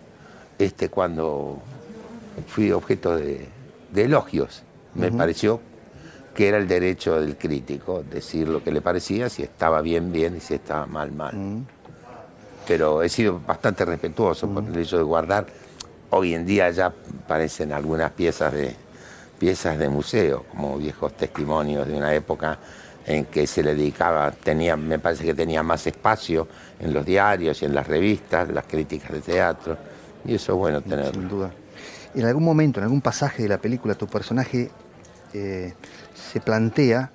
este, 0.58 0.90
cuando 0.90 1.60
fui 2.48 2.72
objeto 2.72 3.16
de, 3.16 3.48
elogios. 3.96 4.64
Me 4.94 5.12
pareció 5.12 5.60
que 6.36 6.48
era 6.48 6.58
el 6.58 6.68
derecho 6.68 7.20
del 7.20 7.38
crítico 7.38 8.04
decir 8.10 8.48
lo 8.48 8.64
que 8.64 8.72
le 8.72 8.82
parecía, 8.82 9.30
si 9.30 9.44
estaba 9.44 9.82
bien, 9.82 10.12
bien 10.12 10.38
y 10.38 10.40
si 10.40 10.56
estaba 10.56 10.86
mal, 10.86 11.12
mal. 11.12 11.34
Pero 12.68 13.02
he 13.02 13.10
sido 13.10 13.40
bastante 13.46 13.86
respetuoso 13.86 14.48
por 14.50 14.64
el 14.64 14.78
hecho 14.78 14.98
de 14.98 15.04
guardar. 15.04 15.48
Hoy 16.10 16.34
en 16.34 16.46
día 16.46 16.70
ya 16.72 16.94
parecen 17.28 17.72
algunas 17.72 18.12
piezas 18.12 18.54
de, 18.54 18.76
piezas 19.40 19.78
de 19.78 19.90
museo, 19.90 20.46
como 20.52 20.78
viejos 20.78 21.14
testimonios 21.14 21.88
de 21.88 21.96
una 21.96 22.14
época 22.14 22.60
en 23.06 23.26
que 23.26 23.48
se 23.48 23.64
le 23.64 23.76
dedicaba, 23.76 24.32
tenía, 24.32 24.78
me 24.78 25.00
parece 25.00 25.26
que 25.26 25.34
tenía 25.34 25.64
más 25.64 25.88
espacio 25.88 26.48
en 26.80 26.94
los 26.94 27.06
diarios 27.06 27.62
y 27.62 27.66
en 27.66 27.74
las 27.74 27.88
revistas, 27.88 28.50
las 28.50 28.66
críticas 28.66 29.12
de 29.12 29.22
teatro 29.22 29.78
y 30.26 30.36
eso 30.36 30.54
es 30.54 30.58
bueno 30.58 30.82
tenerlo. 30.82 31.14
Sin 31.14 31.30
duda. 31.30 31.52
En 32.14 32.26
algún 32.26 32.44
momento, 32.44 32.80
en 32.80 32.84
algún 32.84 33.02
pasaje 33.02 33.44
de 33.44 33.50
la 33.50 33.58
película, 33.58 33.96
tu 33.96 34.08
personaje 34.08 34.70
eh, 35.34 35.74
se 36.14 36.42
plantea 36.42 37.12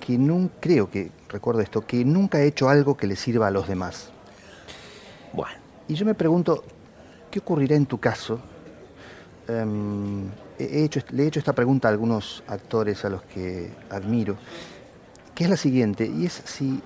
que 0.00 0.18
no 0.18 0.50
creo 0.60 0.90
que, 0.90 1.10
recuerdo 1.28 1.60
esto, 1.60 1.86
que 1.86 2.04
nunca 2.04 2.38
ha 2.38 2.42
hecho 2.42 2.68
algo 2.68 2.96
que 2.96 3.06
le 3.06 3.16
sirva 3.16 3.48
a 3.48 3.50
los 3.50 3.68
demás. 3.68 4.10
Bueno. 5.32 5.54
Y 5.88 5.94
yo 5.94 6.06
me 6.06 6.14
pregunto, 6.14 6.64
¿qué 7.30 7.40
ocurrirá 7.40 7.76
en 7.76 7.86
tu 7.86 7.98
caso? 7.98 8.40
Em, 9.48 10.28
he 10.58 10.84
hecho, 10.84 11.00
le 11.10 11.24
he 11.24 11.26
hecho 11.26 11.38
esta 11.38 11.52
pregunta 11.52 11.88
a 11.88 11.90
algunos 11.90 12.42
actores 12.46 13.04
a 13.04 13.10
los 13.10 13.22
que 13.22 13.70
admiro, 13.90 14.36
que 15.34 15.44
es 15.44 15.50
la 15.50 15.56
siguiente, 15.56 16.06
y 16.06 16.26
es 16.26 16.42
si, 16.44 16.80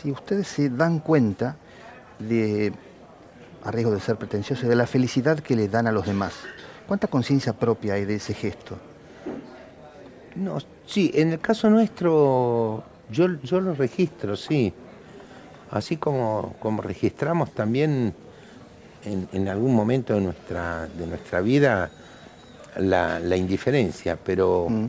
si 0.00 0.10
ustedes 0.10 0.48
se 0.48 0.70
dan 0.70 0.98
cuenta 0.98 1.56
de 2.18 2.72
a 3.64 3.70
riesgo 3.70 3.92
de 3.92 4.00
ser 4.00 4.16
pretencioso, 4.16 4.68
de 4.68 4.76
la 4.76 4.86
felicidad 4.86 5.38
que 5.40 5.56
le 5.56 5.68
dan 5.68 5.86
a 5.86 5.92
los 5.92 6.06
demás. 6.06 6.34
¿Cuánta 6.86 7.06
conciencia 7.06 7.52
propia 7.52 7.94
hay 7.94 8.04
de 8.04 8.16
ese 8.16 8.34
gesto? 8.34 8.78
No, 10.36 10.58
sí, 10.86 11.10
en 11.14 11.32
el 11.32 11.40
caso 11.40 11.68
nuestro 11.70 12.84
yo, 13.10 13.28
yo 13.42 13.60
lo 13.60 13.74
registro, 13.74 14.36
sí. 14.36 14.72
Así 15.70 15.96
como, 15.96 16.56
como 16.60 16.82
registramos 16.82 17.52
también 17.52 18.14
en, 19.04 19.48
algún 19.48 19.74
momento 19.74 20.14
de 20.14 20.20
nuestra, 20.20 20.86
de 20.86 21.06
nuestra 21.06 21.40
vida 21.40 21.90
la, 22.76 23.36
indiferencia, 23.36 24.18
pero 24.22 24.66
mm. 24.68 24.86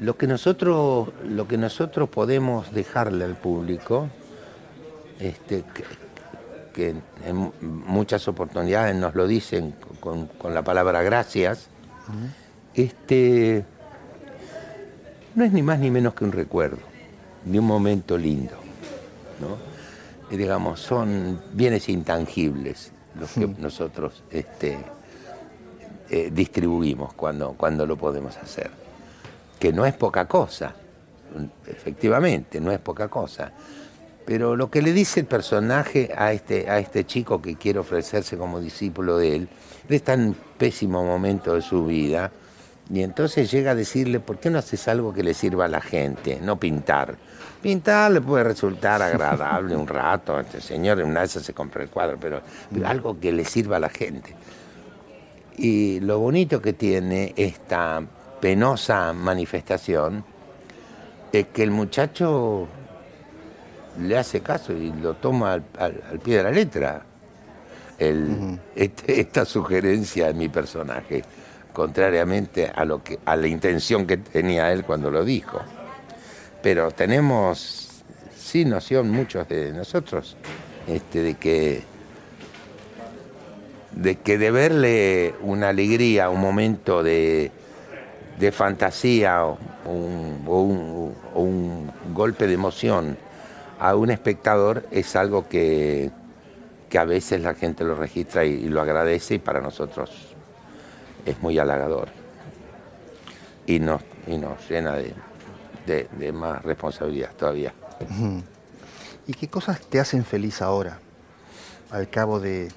lo, 0.00 0.16
que 0.16 0.26
nosotros, 0.26 1.08
lo 1.26 1.48
que 1.48 1.56
nosotros 1.56 2.08
podemos 2.08 2.72
dejarle 2.72 3.24
al 3.24 3.36
público, 3.36 4.08
este, 5.18 5.64
que 6.74 6.94
en 7.24 7.52
muchas 7.60 8.28
oportunidades 8.28 8.94
nos 8.94 9.14
lo 9.14 9.26
dicen 9.26 9.74
con, 10.00 10.28
la 10.52 10.62
palabra 10.62 11.02
gracias, 11.02 11.68
este, 12.74 13.64
no 15.34 15.44
es 15.44 15.52
ni 15.52 15.62
más 15.62 15.78
ni 15.78 15.90
menos 15.90 16.12
que 16.14 16.24
un 16.24 16.32
recuerdo, 16.32 16.82
ni 17.46 17.58
un 17.58 17.66
momento 17.66 18.18
lindo. 18.18 18.56
digamos, 20.30 20.80
son 20.80 21.40
bienes 21.52 21.88
intangibles 21.88 22.90
los 23.18 23.30
que 23.30 23.46
nosotros 23.46 24.24
este, 24.30 24.76
eh, 26.10 26.30
distribuimos 26.32 27.14
cuando, 27.14 27.52
cuando 27.52 27.86
lo 27.86 27.96
podemos 27.96 28.36
hacer. 28.36 28.70
Que 29.58 29.72
no 29.72 29.86
es 29.86 29.94
poca 29.94 30.26
cosa, 30.26 30.74
efectivamente, 31.66 32.60
no 32.60 32.72
es 32.72 32.80
poca 32.80 33.08
cosa. 33.08 33.52
Pero 34.24 34.56
lo 34.56 34.70
que 34.70 34.80
le 34.80 34.92
dice 34.92 35.20
el 35.20 35.26
personaje 35.26 36.10
a 36.16 36.32
este, 36.32 36.70
a 36.70 36.78
este 36.78 37.04
chico 37.04 37.42
que 37.42 37.56
quiere 37.56 37.78
ofrecerse 37.78 38.38
como 38.38 38.60
discípulo 38.60 39.18
de 39.18 39.36
él, 39.36 39.48
él 39.88 39.94
está 39.94 40.14
en 40.14 40.20
un 40.28 40.36
pésimo 40.56 41.04
momento 41.04 41.54
de 41.54 41.62
su 41.62 41.84
vida, 41.84 42.30
y 42.92 43.02
entonces 43.02 43.50
llega 43.50 43.70
a 43.70 43.74
decirle, 43.74 44.20
¿por 44.20 44.38
qué 44.38 44.50
no 44.50 44.58
haces 44.58 44.88
algo 44.88 45.12
que 45.12 45.22
le 45.22 45.32
sirva 45.32 45.64
a 45.64 45.68
la 45.68 45.80
gente? 45.80 46.38
No 46.42 46.58
pintar. 46.58 47.16
Pintar 47.62 48.10
le 48.10 48.20
puede 48.20 48.44
resultar 48.44 49.00
agradable 49.00 49.74
un 49.74 49.86
rato, 49.86 50.38
este 50.38 50.60
señor 50.60 51.00
en 51.00 51.06
una 51.06 51.20
vez 51.22 51.30
se 51.30 51.54
compra 51.54 51.82
el 51.82 51.88
cuadro, 51.88 52.18
pero, 52.20 52.42
pero 52.72 52.86
algo 52.86 53.18
que 53.18 53.32
le 53.32 53.44
sirva 53.46 53.78
a 53.78 53.80
la 53.80 53.88
gente. 53.88 54.34
Y 55.56 56.00
lo 56.00 56.18
bonito 56.18 56.60
que 56.60 56.74
tiene 56.74 57.32
esta 57.36 58.02
penosa 58.40 59.14
manifestación 59.14 60.22
es 61.32 61.46
que 61.46 61.62
el 61.62 61.70
muchacho 61.70 62.68
le 64.00 64.18
hace 64.18 64.40
caso 64.40 64.72
y 64.72 64.92
lo 64.92 65.14
toma 65.14 65.62
al, 65.78 66.20
pie 66.22 66.38
de 66.38 66.42
la 66.42 66.50
letra. 66.50 67.02
Este, 67.98 69.20
esta 69.20 69.44
sugerencia 69.44 70.26
de 70.26 70.34
mi 70.34 70.48
personaje, 70.48 71.22
contrariamente 71.72 72.70
a, 72.74 72.84
lo 72.84 73.02
que, 73.02 73.20
a 73.24 73.36
la 73.36 73.46
intención 73.46 74.06
que 74.06 74.16
tenía 74.16 74.72
él 74.72 74.84
cuando 74.84 75.10
lo 75.10 75.24
dijo. 75.24 75.60
Pero 76.62 76.90
tenemos, 76.90 78.02
sí, 78.36 78.64
noción 78.64 79.10
muchos 79.10 79.48
de 79.48 79.72
nosotros, 79.72 80.36
este, 80.88 81.22
de 81.22 81.34
que 81.34 81.94
de 83.92 84.16
que 84.16 84.38
de 84.38 84.50
verle 84.50 85.34
una 85.40 85.68
alegría, 85.68 86.28
un 86.28 86.40
momento 86.40 87.04
de, 87.04 87.52
fantasía 88.50 89.44
o 89.44 89.56
un 89.86 91.92
golpe 92.12 92.48
de 92.48 92.54
emoción 92.54 93.16
a 93.78 93.96
un 93.96 94.10
espectador 94.10 94.86
es 94.90 95.16
algo 95.16 95.48
que, 95.48 96.10
a 96.96 97.04
veces 97.04 97.40
la 97.40 97.54
gente 97.54 97.82
lo 97.82 97.96
registra 97.96 98.44
y, 98.44 98.68
lo 98.68 98.80
agradece 98.80 99.34
y 99.34 99.38
para 99.40 99.60
nosotros 99.60 100.10
es 101.26 101.40
muy 101.42 101.58
halagador. 101.58 102.08
Y 103.66 103.80
nos, 103.80 104.02
y 104.28 104.36
nos 104.38 104.68
llena 104.68 104.94
de, 104.94 106.32
más 106.32 106.62
responsabilidad 106.62 107.32
todavía. 107.34 107.74
¿Y 109.26 109.32
qué 109.32 109.48
cosas 109.48 109.80
te 109.80 109.98
hacen 109.98 110.24
feliz 110.24 110.62
ahora, 110.62 110.98
al 111.90 112.08
cabo 112.08 112.38
de 112.38 112.68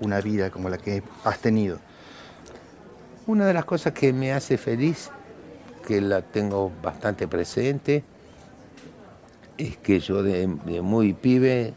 una 0.00 0.20
vida 0.20 0.50
como 0.50 0.68
la 0.68 0.78
que 0.78 1.02
has 1.24 1.38
tenido? 1.40 1.80
Una 3.26 3.44
de 3.44 3.54
las 3.54 3.64
cosas 3.64 3.92
que 3.92 4.12
me 4.12 4.32
hace 4.32 4.56
feliz, 4.56 5.10
que 5.86 6.00
la 6.00 6.22
tengo 6.22 6.70
bastante 6.80 7.26
presente, 7.26 8.04
es 9.58 9.76
que 9.76 10.00
yo 10.00 10.22
de, 10.22 10.46
muy 10.46 11.12
pibe 11.12 11.74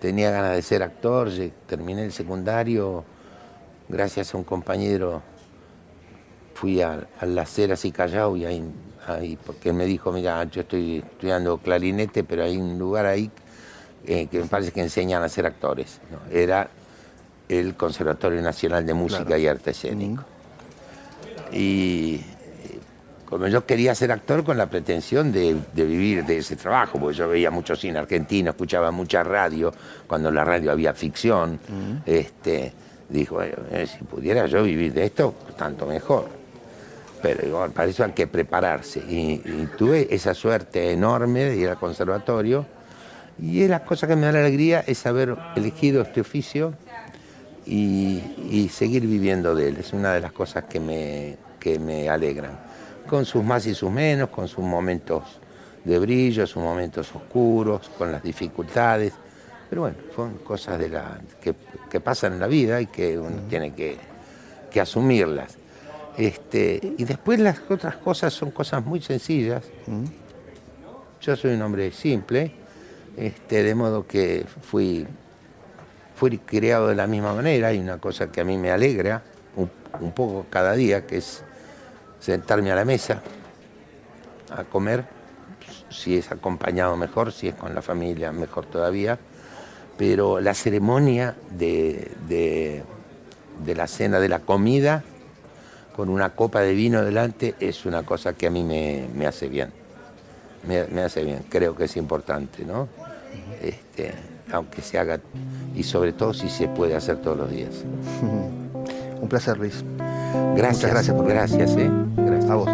tenía 0.00 0.30
ganas 0.30 0.56
de 0.56 0.62
ser 0.62 0.82
actor, 0.82 1.28
terminé 1.66 2.04
el 2.04 2.12
secundario, 2.12 3.04
gracias 3.88 4.34
a 4.34 4.38
un 4.38 4.44
compañero 4.44 5.22
fui 6.54 6.80
a, 6.80 7.08
Las 7.22 7.58
Heras 7.58 7.84
y 7.84 7.90
Callao 7.90 8.36
y 8.36 8.44
ahí, 8.44 8.62
ahí, 9.08 9.36
porque 9.44 9.70
él 9.70 9.74
me 9.74 9.84
dijo, 9.84 10.12
mira, 10.12 10.44
yo 10.44 10.60
estoy 10.60 10.98
estudiando 10.98 11.58
clarinete, 11.58 12.22
pero 12.22 12.44
hay 12.44 12.56
un 12.56 12.78
lugar 12.78 13.06
ahí 13.06 13.32
eh, 14.06 14.28
que 14.28 14.38
me 14.38 14.46
parece 14.46 14.70
que 14.70 14.80
enseñan 14.80 15.24
a 15.24 15.28
ser 15.28 15.44
actores. 15.44 16.00
Era 16.30 16.68
el 17.48 17.74
Conservatorio 17.74 18.40
Nacional 18.42 18.86
de 18.86 18.94
Música 18.94 19.36
y 19.36 19.48
Arte 19.48 19.72
Escénico. 19.72 20.24
Y 21.52 22.20
como 23.32 23.48
yo 23.48 23.64
quería 23.64 23.94
ser 23.94 24.12
actor 24.12 24.44
con 24.44 24.58
la 24.58 24.66
pretensión 24.66 25.32
de, 25.32 25.56
vivir 25.74 26.22
de 26.26 26.36
ese 26.36 26.54
trabajo, 26.54 27.00
porque 27.00 27.16
yo 27.16 27.30
veía 27.30 27.50
mucho 27.50 27.74
cine 27.74 27.98
argentino, 27.98 28.50
escuchaba 28.50 28.90
mucha 28.90 29.24
radio, 29.24 29.72
cuando 30.06 30.28
en 30.28 30.34
la 30.34 30.44
radio 30.44 30.70
había 30.70 30.92
ficción, 30.92 31.58
este, 32.04 32.74
dijo, 33.08 33.42
eh, 33.42 33.86
si 33.86 34.04
pudiera 34.04 34.44
yo 34.44 34.62
vivir 34.62 34.92
de 34.92 35.06
esto, 35.06 35.34
tanto 35.56 35.86
mejor. 35.86 36.28
Pero 37.22 37.46
igual, 37.46 37.70
para 37.70 37.88
eso 37.88 38.04
hay 38.04 38.12
que 38.12 38.26
prepararse. 38.26 38.98
Y, 39.00 39.38
tuve 39.78 40.14
esa 40.14 40.34
suerte 40.34 40.92
enorme 40.92 41.44
de 41.44 41.56
ir 41.56 41.70
al 41.70 41.78
conservatorio. 41.78 42.66
Y 43.40 43.66
la 43.66 43.82
cosa 43.82 44.06
que 44.06 44.14
me 44.14 44.26
da 44.26 44.32
la 44.32 44.40
alegría 44.40 44.84
es 44.86 45.06
haber 45.06 45.38
elegido 45.56 46.02
este 46.02 46.20
oficio 46.20 46.74
y, 47.64 48.68
seguir 48.70 49.06
viviendo 49.06 49.54
de 49.54 49.68
él. 49.68 49.78
Es 49.78 49.94
una 49.94 50.12
de 50.12 50.20
las 50.20 50.32
cosas 50.32 50.64
que 50.64 50.80
me, 50.80 51.38
que 51.58 51.78
me 51.78 52.10
alegran. 52.10 52.71
Con 53.06 53.24
sus 53.24 53.44
más 53.44 53.66
y 53.66 53.74
sus 53.74 53.90
menos, 53.90 54.30
con 54.30 54.48
sus 54.48 54.64
momentos 54.64 55.22
de 55.84 55.98
brillo, 55.98 56.46
sus 56.46 56.62
momentos 56.62 57.14
oscuros, 57.14 57.90
con 57.98 58.12
las 58.12 58.22
dificultades. 58.22 59.12
Pero 59.68 59.82
bueno, 59.82 59.96
son 60.14 60.38
cosas 60.38 60.78
de 60.78 60.88
la, 60.88 61.20
que, 61.40 62.00
pasan 62.00 62.34
en 62.34 62.40
la 62.40 62.46
vida 62.46 62.80
y 62.80 62.86
que 62.86 63.18
uno 63.18 63.42
tiene 63.48 63.74
que, 63.74 63.98
asumirlas. 64.80 65.58
Este, 66.16 66.94
y 66.98 67.04
después 67.04 67.38
las 67.40 67.60
otras 67.68 67.96
cosas 67.96 68.32
son 68.32 68.50
cosas 68.50 68.84
muy 68.84 69.00
sencillas. 69.00 69.64
Yo 71.20 71.36
soy 71.36 71.54
un 71.54 71.62
hombre 71.62 71.90
simple, 71.92 72.52
este, 73.16 73.62
de 73.62 73.74
modo 73.74 74.06
que 74.06 74.44
fui, 74.62 75.06
fui 76.16 76.38
criado 76.38 76.88
de 76.88 76.94
la 76.94 77.06
misma 77.06 77.34
manera 77.34 77.72
y 77.72 77.78
una 77.78 77.98
cosa 77.98 78.32
que 78.32 78.40
a 78.40 78.44
mí 78.44 78.58
me 78.58 78.70
alegra 78.70 79.22
un, 80.00 80.12
poco 80.12 80.46
cada 80.50 80.72
día, 80.72 81.06
que 81.06 81.18
es 81.18 81.44
sentarme 82.22 82.72
a 82.72 82.74
la 82.74 82.86
mesa 82.86 83.20
a 84.56 84.64
comer, 84.64 85.04
si 85.90 86.16
es 86.16 86.32
acompañado 86.32 86.96
mejor, 86.96 87.32
si 87.32 87.48
es 87.48 87.54
con 87.54 87.74
la 87.74 87.82
familia 87.82 88.32
mejor 88.32 88.64
todavía 88.64 89.18
pero 89.96 90.40
la 90.40 90.54
ceremonia 90.54 91.36
de, 91.50 92.82
la 93.66 93.86
cena, 93.86 94.18
de 94.18 94.28
la 94.28 94.40
comida, 94.40 95.04
con 95.94 96.08
una 96.08 96.30
copa 96.30 96.60
de 96.60 96.74
vino 96.74 97.04
delante, 97.04 97.54
es 97.60 97.84
una 97.84 98.02
cosa 98.02 98.32
que 98.32 98.46
a 98.46 98.50
mí 98.50 98.64
me, 98.64 99.26
hace 99.26 99.48
bien. 99.48 99.70
Me, 100.66 101.02
hace 101.02 101.22
bien, 101.24 101.44
creo 101.48 101.76
que 101.76 101.84
es 101.84 101.96
importante, 101.96 102.64
¿no? 102.64 102.88
Este, 103.62 104.12
aunque 104.50 104.82
se 104.82 104.98
haga, 104.98 105.20
y 105.74 105.82
sobre 105.82 106.12
todo 106.12 106.34
si 106.34 106.48
se 106.48 106.68
puede 106.68 106.96
hacer 106.96 107.18
todos 107.18 107.36
los 107.36 107.50
días. 107.50 107.84
Un 109.20 109.28
placer, 109.28 109.56
Luis. 109.56 109.84
Gracias, 110.56 110.90
gracias 110.90 111.16
por 111.16 111.26
Gracias, 111.26 111.76
¿eh? 111.76 111.90
Gracias. 112.16 112.50
A 112.50 112.54
vos. 112.56 112.68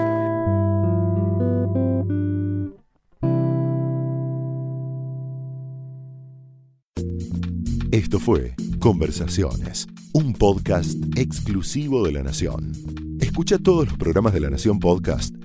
Esto 7.90 8.20
fue 8.20 8.54
Conversaciones, 8.78 9.86
un 10.12 10.32
podcast 10.32 10.96
exclusivo 11.16 12.04
de 12.04 12.12
La 12.12 12.22
Nación. 12.22 12.72
Escucha 13.20 13.58
todos 13.58 13.88
los 13.88 13.98
programas 13.98 14.32
de 14.32 14.40
La 14.40 14.50
Nación 14.50 14.78
Podcast 14.78 15.37